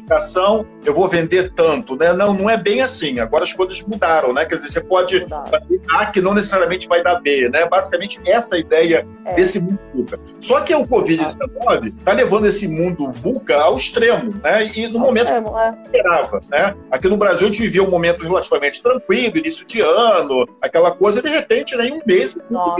[0.07, 2.13] comunicação, eu vou vender tanto, né?
[2.13, 3.19] Não, não é bem assim.
[3.19, 4.45] Agora as coisas mudaram, né?
[4.45, 7.67] Quer dizer, você pode fazer A que não necessariamente vai dar B, né?
[7.67, 9.35] Basicamente essa é a ideia é.
[9.35, 10.19] desse mundo VUCA.
[10.41, 14.71] Só que o Covid-19 está levando esse mundo VUCA ao extremo, né?
[14.75, 15.75] E no ao momento extremo, que é.
[15.85, 16.77] esperava, né?
[16.91, 21.21] Aqui no Brasil a gente vivia um momento relativamente tranquilo, início de ano, aquela coisa,
[21.21, 22.37] e de repente, né, em um mês...
[22.51, 22.77] Nossa,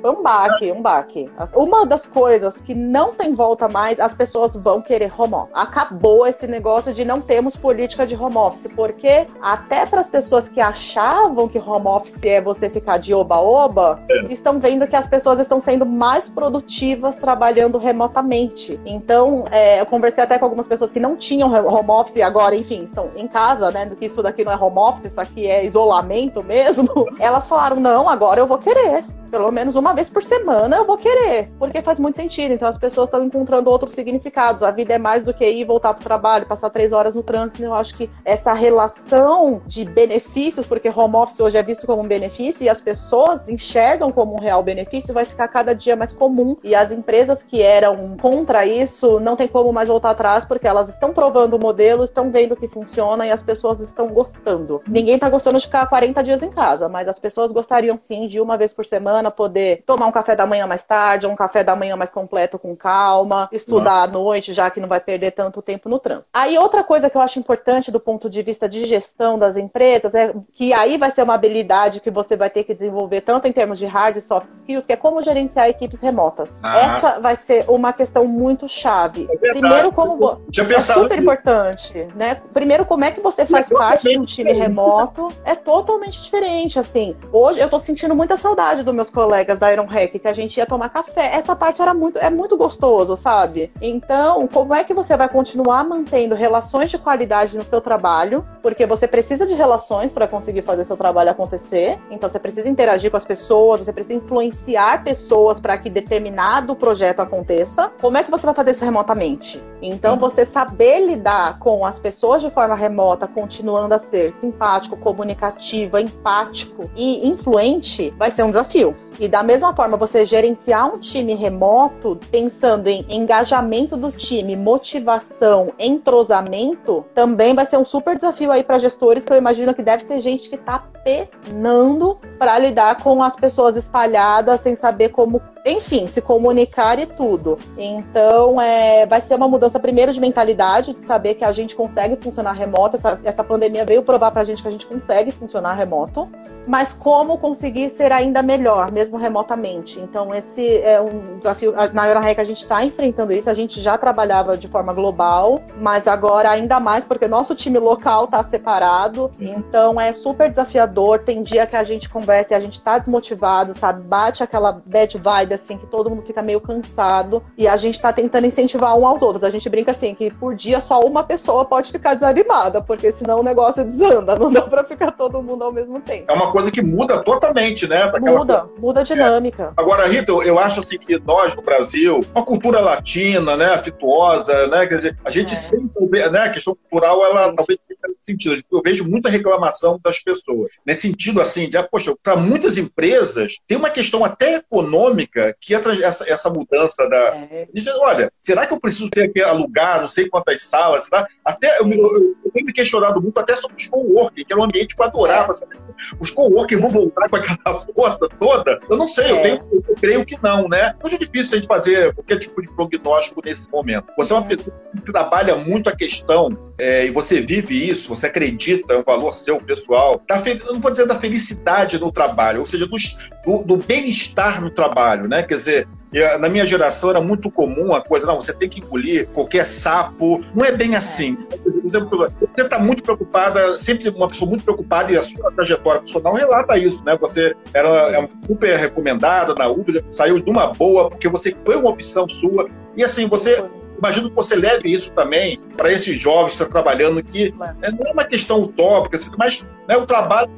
[0.00, 1.30] foi um baque, um baque.
[1.54, 5.52] Uma das coisas que não tem volta mais, as pessoas vão querer home office.
[5.54, 10.48] Acabou esse negócio de não termos política de home office, porque até para as pessoas
[10.48, 14.32] que achavam que home office é você ficar de oba-oba, é.
[14.32, 18.35] estão vendo que as pessoas estão sendo mais produtivas trabalhando remotamente
[18.84, 22.84] então, é, eu conversei até com algumas pessoas que não tinham home office agora, enfim,
[22.84, 23.90] estão em casa, né?
[23.98, 26.88] Que isso daqui não é home office, isso aqui é isolamento mesmo.
[27.18, 29.04] Elas falaram: não, agora eu vou querer
[29.36, 32.54] pelo menos uma vez por semana eu vou querer, porque faz muito sentido.
[32.54, 34.62] Então as pessoas estão encontrando outros significados.
[34.62, 37.22] A vida é mais do que ir voltar para o trabalho, passar três horas no
[37.22, 37.62] trânsito.
[37.62, 42.08] Eu acho que essa relação de benefícios, porque home office hoje é visto como um
[42.08, 46.56] benefício e as pessoas enxergam como um real benefício, vai ficar cada dia mais comum.
[46.64, 50.88] E as empresas que eram contra isso não tem como mais voltar atrás, porque elas
[50.88, 54.80] estão provando o modelo, estão vendo que funciona e as pessoas estão gostando.
[54.88, 58.40] Ninguém está gostando de ficar 40 dias em casa, mas as pessoas gostariam sim de
[58.40, 61.62] uma vez por semana semana poder tomar um café da manhã mais tarde, um café
[61.64, 65.60] da manhã mais completo com calma, estudar à noite, já que não vai perder tanto
[65.60, 66.28] tempo no trânsito.
[66.32, 70.14] Aí outra coisa que eu acho importante do ponto de vista de gestão das empresas
[70.14, 73.52] é que aí vai ser uma habilidade que você vai ter que desenvolver tanto em
[73.52, 76.60] termos de hard e soft skills, que é como gerenciar equipes remotas.
[76.62, 76.78] Ah.
[76.78, 79.28] Essa vai ser uma questão muito chave.
[79.30, 82.36] É Primeiro, como é super importante, né?
[82.52, 85.28] Primeiro, como é que você faz parte de um time remoto?
[85.44, 87.16] É totalmente diferente, assim.
[87.32, 90.56] Hoje eu tô sentindo muita saudade dos meus colegas da Iron Hack, que a gente
[90.56, 91.30] ia tomar café.
[91.34, 93.70] Essa parte era muito, é muito gostoso, sabe?
[93.80, 98.44] Então, como é que você vai continuar mantendo relações de qualidade no seu trabalho?
[98.62, 101.98] Porque você precisa de relações para conseguir fazer seu trabalho acontecer.
[102.10, 107.20] Então, você precisa interagir com as pessoas, você precisa influenciar pessoas para que determinado projeto
[107.20, 107.90] aconteça.
[108.00, 109.62] Como é que você vai fazer isso remotamente?
[109.80, 115.98] Então, você saber lidar com as pessoas de forma remota, continuando a ser simpático, comunicativo,
[115.98, 118.95] empático e influente, vai ser um desafio.
[119.18, 125.72] E da mesma forma, você gerenciar um time remoto, pensando em engajamento do time, motivação,
[125.78, 130.04] entrosamento, também vai ser um super desafio aí para gestores, que eu imagino que deve
[130.04, 136.06] ter gente que está penando para lidar com as pessoas espalhadas, sem saber como, enfim,
[136.06, 137.58] se comunicar e tudo.
[137.78, 142.16] Então, é, vai ser uma mudança primeiro de mentalidade, de saber que a gente consegue
[142.16, 142.96] funcionar remoto.
[142.96, 146.28] Essa, essa pandemia veio provar para a gente que a gente consegue funcionar remoto
[146.66, 150.00] mas como conseguir ser ainda melhor, mesmo remotamente.
[150.00, 151.74] Então, esse é um desafio.
[151.92, 156.06] Na Eurorec a gente está enfrentando isso, a gente já trabalhava de forma global, mas
[156.06, 161.20] agora ainda mais, porque nosso time local está separado, então é super desafiador.
[161.20, 164.02] Tem dia que a gente conversa e a gente está desmotivado, sabe?
[164.02, 168.12] Bate aquela bad vibe, assim, que todo mundo fica meio cansado, e a gente está
[168.12, 169.44] tentando incentivar um aos outros.
[169.44, 173.40] A gente brinca assim, que por dia só uma pessoa pode ficar desanimada, porque senão
[173.40, 176.24] o negócio desanda, não dá para ficar todo mundo ao mesmo tempo.
[176.28, 178.06] É uma coisa que muda totalmente, né?
[178.18, 178.70] Muda, coisa.
[178.78, 179.74] muda a dinâmica.
[179.76, 179.80] É.
[179.80, 184.86] Agora, Rita, eu acho assim que nós no Brasil, uma cultura latina, né, afetuosa, né,
[184.86, 185.56] quer dizer, a gente é.
[185.56, 187.78] sempre, né, a questão cultural, ela talvez
[188.20, 188.62] sentido.
[188.70, 190.70] Eu vejo muita reclamação das pessoas.
[190.84, 195.74] Nesse sentido, assim, de, ah, poxa, para muitas empresas, tem uma questão até econômica que
[195.74, 197.36] essa, essa mudança da.
[197.50, 197.66] É.
[197.72, 201.04] Diz, olha, será que eu preciso ter que alugar não sei quantas salas?
[201.04, 201.26] Será?
[201.44, 204.64] Até eu, eu, eu, tenho me questionado muito até sobre os coworking, que era um
[204.64, 205.54] ambiente que eu adorava.
[205.54, 205.76] Sabe?
[206.18, 208.80] Os coworking vão voltar com aquela força toda?
[208.88, 209.30] Eu não sei, é.
[209.30, 210.94] eu, tenho, eu creio que não, né?
[210.98, 214.12] É muito difícil a gente fazer qualquer tipo de prognóstico nesse momento.
[214.16, 218.26] Você é uma pessoa que trabalha muito a questão é, e você vive isso, você
[218.26, 222.60] acredita, é um valor seu, pessoal, da, eu não vou dizer da felicidade no trabalho,
[222.60, 222.96] ou seja, do,
[223.44, 225.42] do, do bem-estar no trabalho, né?
[225.42, 228.80] Quer dizer, ah, na minha geração era muito comum a coisa, não, você tem que
[228.80, 230.44] engolir qualquer sapo.
[230.54, 231.36] Não é bem assim.
[231.84, 236.78] Você está muito preocupada, sempre uma pessoa muito preocupada, e a sua trajetória profissional relata
[236.78, 237.16] isso, né?
[237.20, 241.90] Você era é super recomendada na Uber, saiu de uma boa, porque você foi uma
[241.90, 242.68] opção sua.
[242.96, 243.62] E assim, você
[243.98, 248.06] imagino que você leve isso também para esses jovens que estão trabalhando, que é, não
[248.06, 250.50] é uma questão utópica, mas né, o trabalho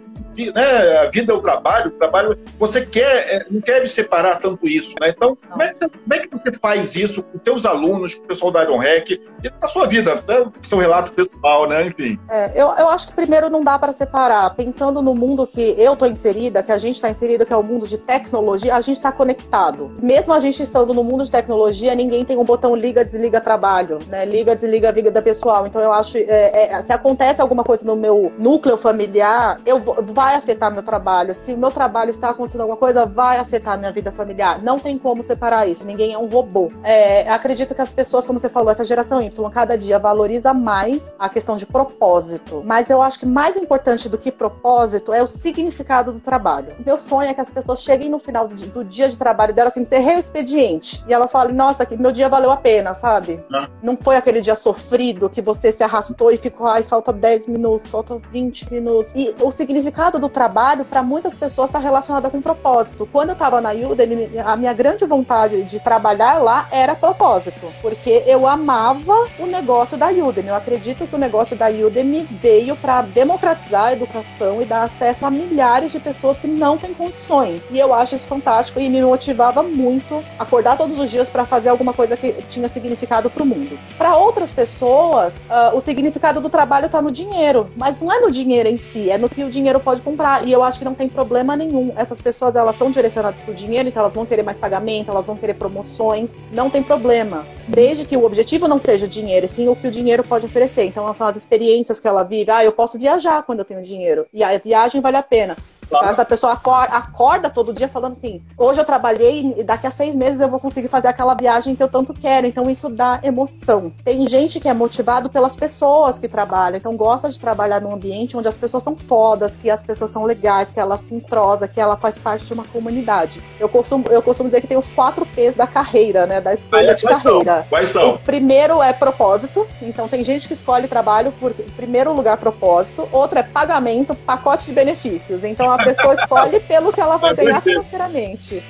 [0.46, 4.66] né, a vida é o trabalho, o trabalho, você quer, é, não quer separar tanto
[4.66, 5.10] isso, né?
[5.10, 8.24] Então, como é, que você, como é que você faz isso com seus alunos, com
[8.24, 11.86] o pessoal da Iron Hack, e na sua vida, né, seu relato pessoal, né?
[11.86, 12.18] Enfim.
[12.30, 14.54] É, eu, eu acho que primeiro não dá para separar.
[14.54, 17.62] Pensando no mundo que eu tô inserida, que a gente está inserida, que é o
[17.62, 19.92] mundo de tecnologia, a gente está conectado.
[20.02, 23.98] Mesmo a gente estando no mundo de tecnologia, ninguém tem um botão liga, desliga trabalho,
[24.08, 24.24] né?
[24.24, 25.66] Liga, desliga a vida pessoal.
[25.66, 30.02] Então eu acho, é, é, se acontece alguma coisa no meu núcleo familiar, eu vou,
[30.28, 31.34] vai afetar meu trabalho.
[31.34, 34.62] Se o meu trabalho está acontecendo alguma coisa, vai afetar minha vida familiar.
[34.62, 35.86] Não tem como separar isso.
[35.86, 36.70] Ninguém é um robô.
[36.84, 41.00] É, acredito que as pessoas, como você falou, essa geração Y, cada dia valoriza mais
[41.18, 42.62] a questão de propósito.
[42.62, 46.74] Mas eu acho que mais importante do que propósito é o significado do trabalho.
[46.78, 49.70] O meu sonho é que as pessoas cheguem no final do dia, de trabalho dela,
[49.70, 51.02] assim, ser o expediente.
[51.08, 53.42] E elas falem, nossa, que meu dia valeu a pena, sabe?
[53.48, 53.68] Não.
[53.82, 57.90] Não foi aquele dia sofrido que você se arrastou e ficou, ai, falta 10 minutos,
[57.90, 59.12] falta 20 minutos.
[59.16, 63.08] E o significado do trabalho, para muitas pessoas, está relacionada com propósito.
[63.10, 68.22] Quando eu estava na Udemy, a minha grande vontade de trabalhar lá era propósito, porque
[68.26, 70.48] eu amava o negócio da Udemy.
[70.48, 75.26] Eu acredito que o negócio da Udemy veio para democratizar a educação e dar acesso
[75.26, 77.62] a milhares de pessoas que não têm condições.
[77.70, 81.70] E eu acho isso fantástico e me motivava muito acordar todos os dias para fazer
[81.70, 83.78] alguma coisa que tinha significado para o mundo.
[83.96, 88.30] Para outras pessoas, uh, o significado do trabalho está no dinheiro, mas não é no
[88.30, 90.46] dinheiro em si, é no que o dinheiro pode comprar.
[90.46, 91.92] E eu acho que não tem problema nenhum.
[91.96, 95.36] Essas pessoas, elas são direcionadas por dinheiro, então elas vão querer mais pagamento, elas vão
[95.36, 96.30] querer promoções.
[96.52, 97.46] Não tem problema.
[97.66, 100.84] Desde que o objetivo não seja dinheiro, sim o que o dinheiro pode oferecer.
[100.84, 102.50] Então, são as experiências que ela vive.
[102.50, 104.26] Ah, eu posso viajar quando eu tenho dinheiro.
[104.32, 105.56] E a viagem vale a pena
[105.88, 109.90] Então, essa pessoa acorda, acorda, todo dia falando assim: hoje eu trabalhei e daqui a
[109.90, 112.46] seis meses eu vou conseguir fazer aquela viagem que eu tanto quero.
[112.46, 113.92] Então isso dá emoção.
[114.04, 118.36] Tem gente que é motivado pelas pessoas que trabalham, então gosta de trabalhar num ambiente
[118.36, 121.80] onde as pessoas são fodas, que as pessoas são legais, que ela se entrosa, que
[121.80, 123.42] ela faz parte de uma comunidade.
[123.58, 126.40] Eu costumo, eu costumo dizer que tem os quatro P's da carreira, né?
[126.40, 127.60] Da escolha de Quais carreira.
[127.60, 127.68] são?
[127.68, 128.14] Quais são?
[128.14, 129.66] O primeiro é propósito.
[129.80, 134.66] Então tem gente que escolhe trabalho por em primeiro lugar propósito, outro é pagamento, pacote
[134.66, 135.44] de benefícios.
[135.44, 138.62] Então a pessoa escolhe pelo que ela vai ganhar financeiramente.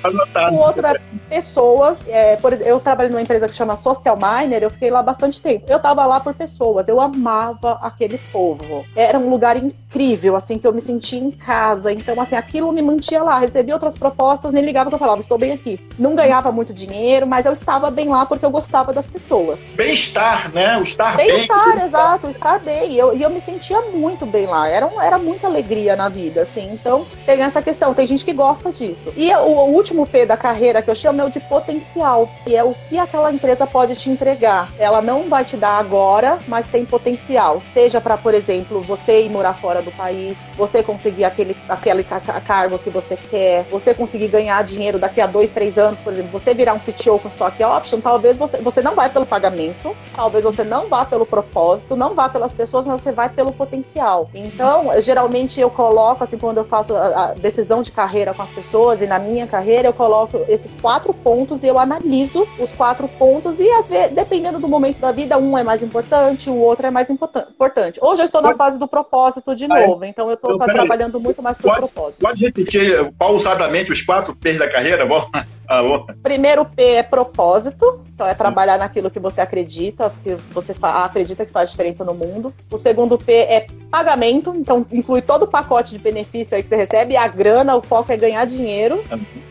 [0.51, 0.99] O outro é
[1.29, 2.07] pessoas.
[2.07, 5.65] É, por eu trabalho numa empresa que chama Social Miner, eu fiquei lá bastante tempo.
[5.67, 8.85] Eu tava lá por pessoas, eu amava aquele povo.
[8.95, 11.91] Era um lugar incrível, assim, que eu me sentia em casa.
[11.91, 13.39] Então, assim, aquilo me mantinha lá.
[13.39, 15.79] Recebi outras propostas, nem ligava que eu falava, estou bem aqui.
[15.97, 19.59] Não ganhava muito dinheiro, mas eu estava bem lá porque eu gostava das pessoas.
[19.75, 20.77] Bem-estar, né?
[20.77, 21.27] O estar bem.
[21.27, 22.91] Bem-estar, exato, estar bem.
[22.91, 24.67] E eu, e eu me sentia muito bem lá.
[24.67, 26.69] Era, um- era muita alegria na vida, assim.
[26.73, 27.93] Então, tem essa questão.
[27.93, 29.11] Tem gente que gosta disso.
[29.15, 32.63] E o, último P da carreira que eu chamo é o de potencial, que é
[32.63, 34.69] o que aquela empresa pode te entregar.
[34.79, 37.61] Ela não vai te dar agora, mas tem potencial.
[37.73, 42.19] Seja para, por exemplo, você ir morar fora do país, você conseguir aquele, aquele ca-
[42.19, 46.13] ca- cargo que você quer, você conseguir ganhar dinheiro daqui a dois, três anos, por
[46.13, 49.95] exemplo, você virar um CTO com stock option, talvez você, você não vai pelo pagamento,
[50.15, 54.29] talvez você não vá pelo propósito, não vá pelas pessoas, mas você vai pelo potencial.
[54.33, 58.49] Então, geralmente eu coloco, assim, quando eu faço a, a decisão de carreira com as
[58.49, 63.07] pessoas, e na minha carreira eu coloco esses quatro pontos e eu analiso os quatro
[63.07, 66.87] pontos, e às vezes, dependendo do momento da vida, um é mais importante, o outro
[66.87, 67.99] é mais importan- importante.
[68.01, 70.75] Hoje eu estou na fase do propósito de novo, então eu estou peraí.
[70.75, 72.21] trabalhando muito mais por Pode- propósito.
[72.21, 75.05] Pode repetir eh, pausadamente os quatro P's da carreira?
[75.05, 75.25] Bom,
[75.67, 76.05] alô?
[76.23, 81.51] Primeiro P é propósito, então é trabalhar naquilo que você acredita, que você acredita que
[81.51, 82.53] faz diferença no mundo.
[82.71, 86.75] O segundo P é pagamento, então inclui todo o pacote de benefício aí que você
[86.79, 89.03] recebe, a grana, o foco é ganhar dinheiro.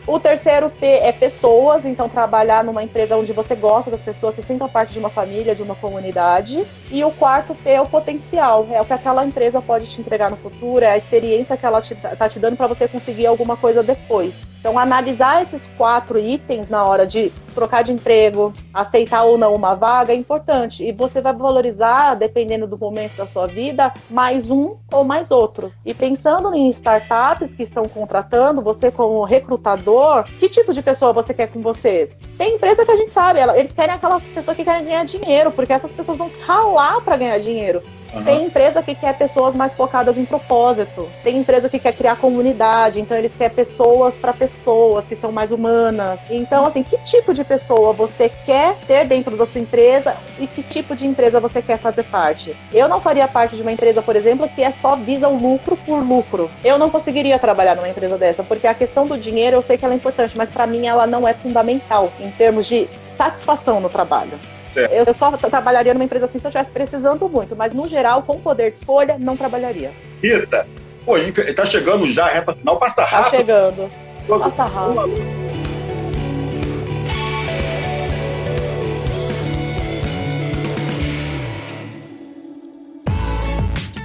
[0.07, 4.41] O terceiro P é pessoas, então trabalhar numa empresa onde você gosta das pessoas, se
[4.41, 6.65] sinta parte de uma família, de uma comunidade.
[6.89, 10.31] E o quarto P é o potencial, é o que aquela empresa pode te entregar
[10.31, 13.55] no futuro, é a experiência que ela te, tá te dando para você conseguir alguma
[13.55, 14.47] coisa depois.
[14.59, 19.73] Então, analisar esses quatro itens na hora de trocar de emprego, aceitar ou não uma
[19.73, 20.83] vaga é importante.
[20.83, 25.71] E você vai valorizar, dependendo do momento da sua vida, mais um ou mais outro.
[25.85, 31.33] E pensando em startups que estão contratando, você como recrutador, que tipo de pessoa você
[31.33, 32.11] quer com você?
[32.37, 35.73] Tem empresa que a gente sabe, eles querem aquelas pessoas que querem ganhar dinheiro, porque
[35.73, 37.81] essas pessoas vão se ralar para ganhar dinheiro.
[38.13, 38.23] Aham.
[38.23, 41.09] Tem empresa que quer pessoas mais focadas em propósito.
[41.23, 45.51] Tem empresa que quer criar comunidade, então eles querem pessoas para pessoas que são mais
[45.51, 46.19] humanas.
[46.29, 50.63] Então, assim, que tipo de pessoa você quer ter dentro da sua empresa e que
[50.63, 52.55] tipo de empresa você quer fazer parte?
[52.73, 55.77] Eu não faria parte de uma empresa, por exemplo, que é só visa o lucro
[55.77, 56.49] por lucro.
[56.63, 59.85] Eu não conseguiria trabalhar numa empresa dessa, porque a questão do dinheiro eu sei que
[59.85, 63.89] ela é importante, mas para mim ela não é fundamental em termos de satisfação no
[63.89, 64.39] trabalho.
[64.73, 64.93] Certo.
[64.93, 68.23] Eu só tra- trabalharia numa empresa assim se eu estivesse precisando muito, mas no geral,
[68.23, 69.91] com poder de escolha, não trabalharia.
[70.21, 70.67] Rita,
[71.05, 71.13] pô,
[71.55, 73.29] tá chegando já a reta final, passa Tá rápido.
[73.31, 73.91] chegando.
[74.27, 75.39] Passa rápido.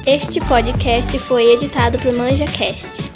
[0.07, 3.14] Este podcast foi editado por ManjaCast.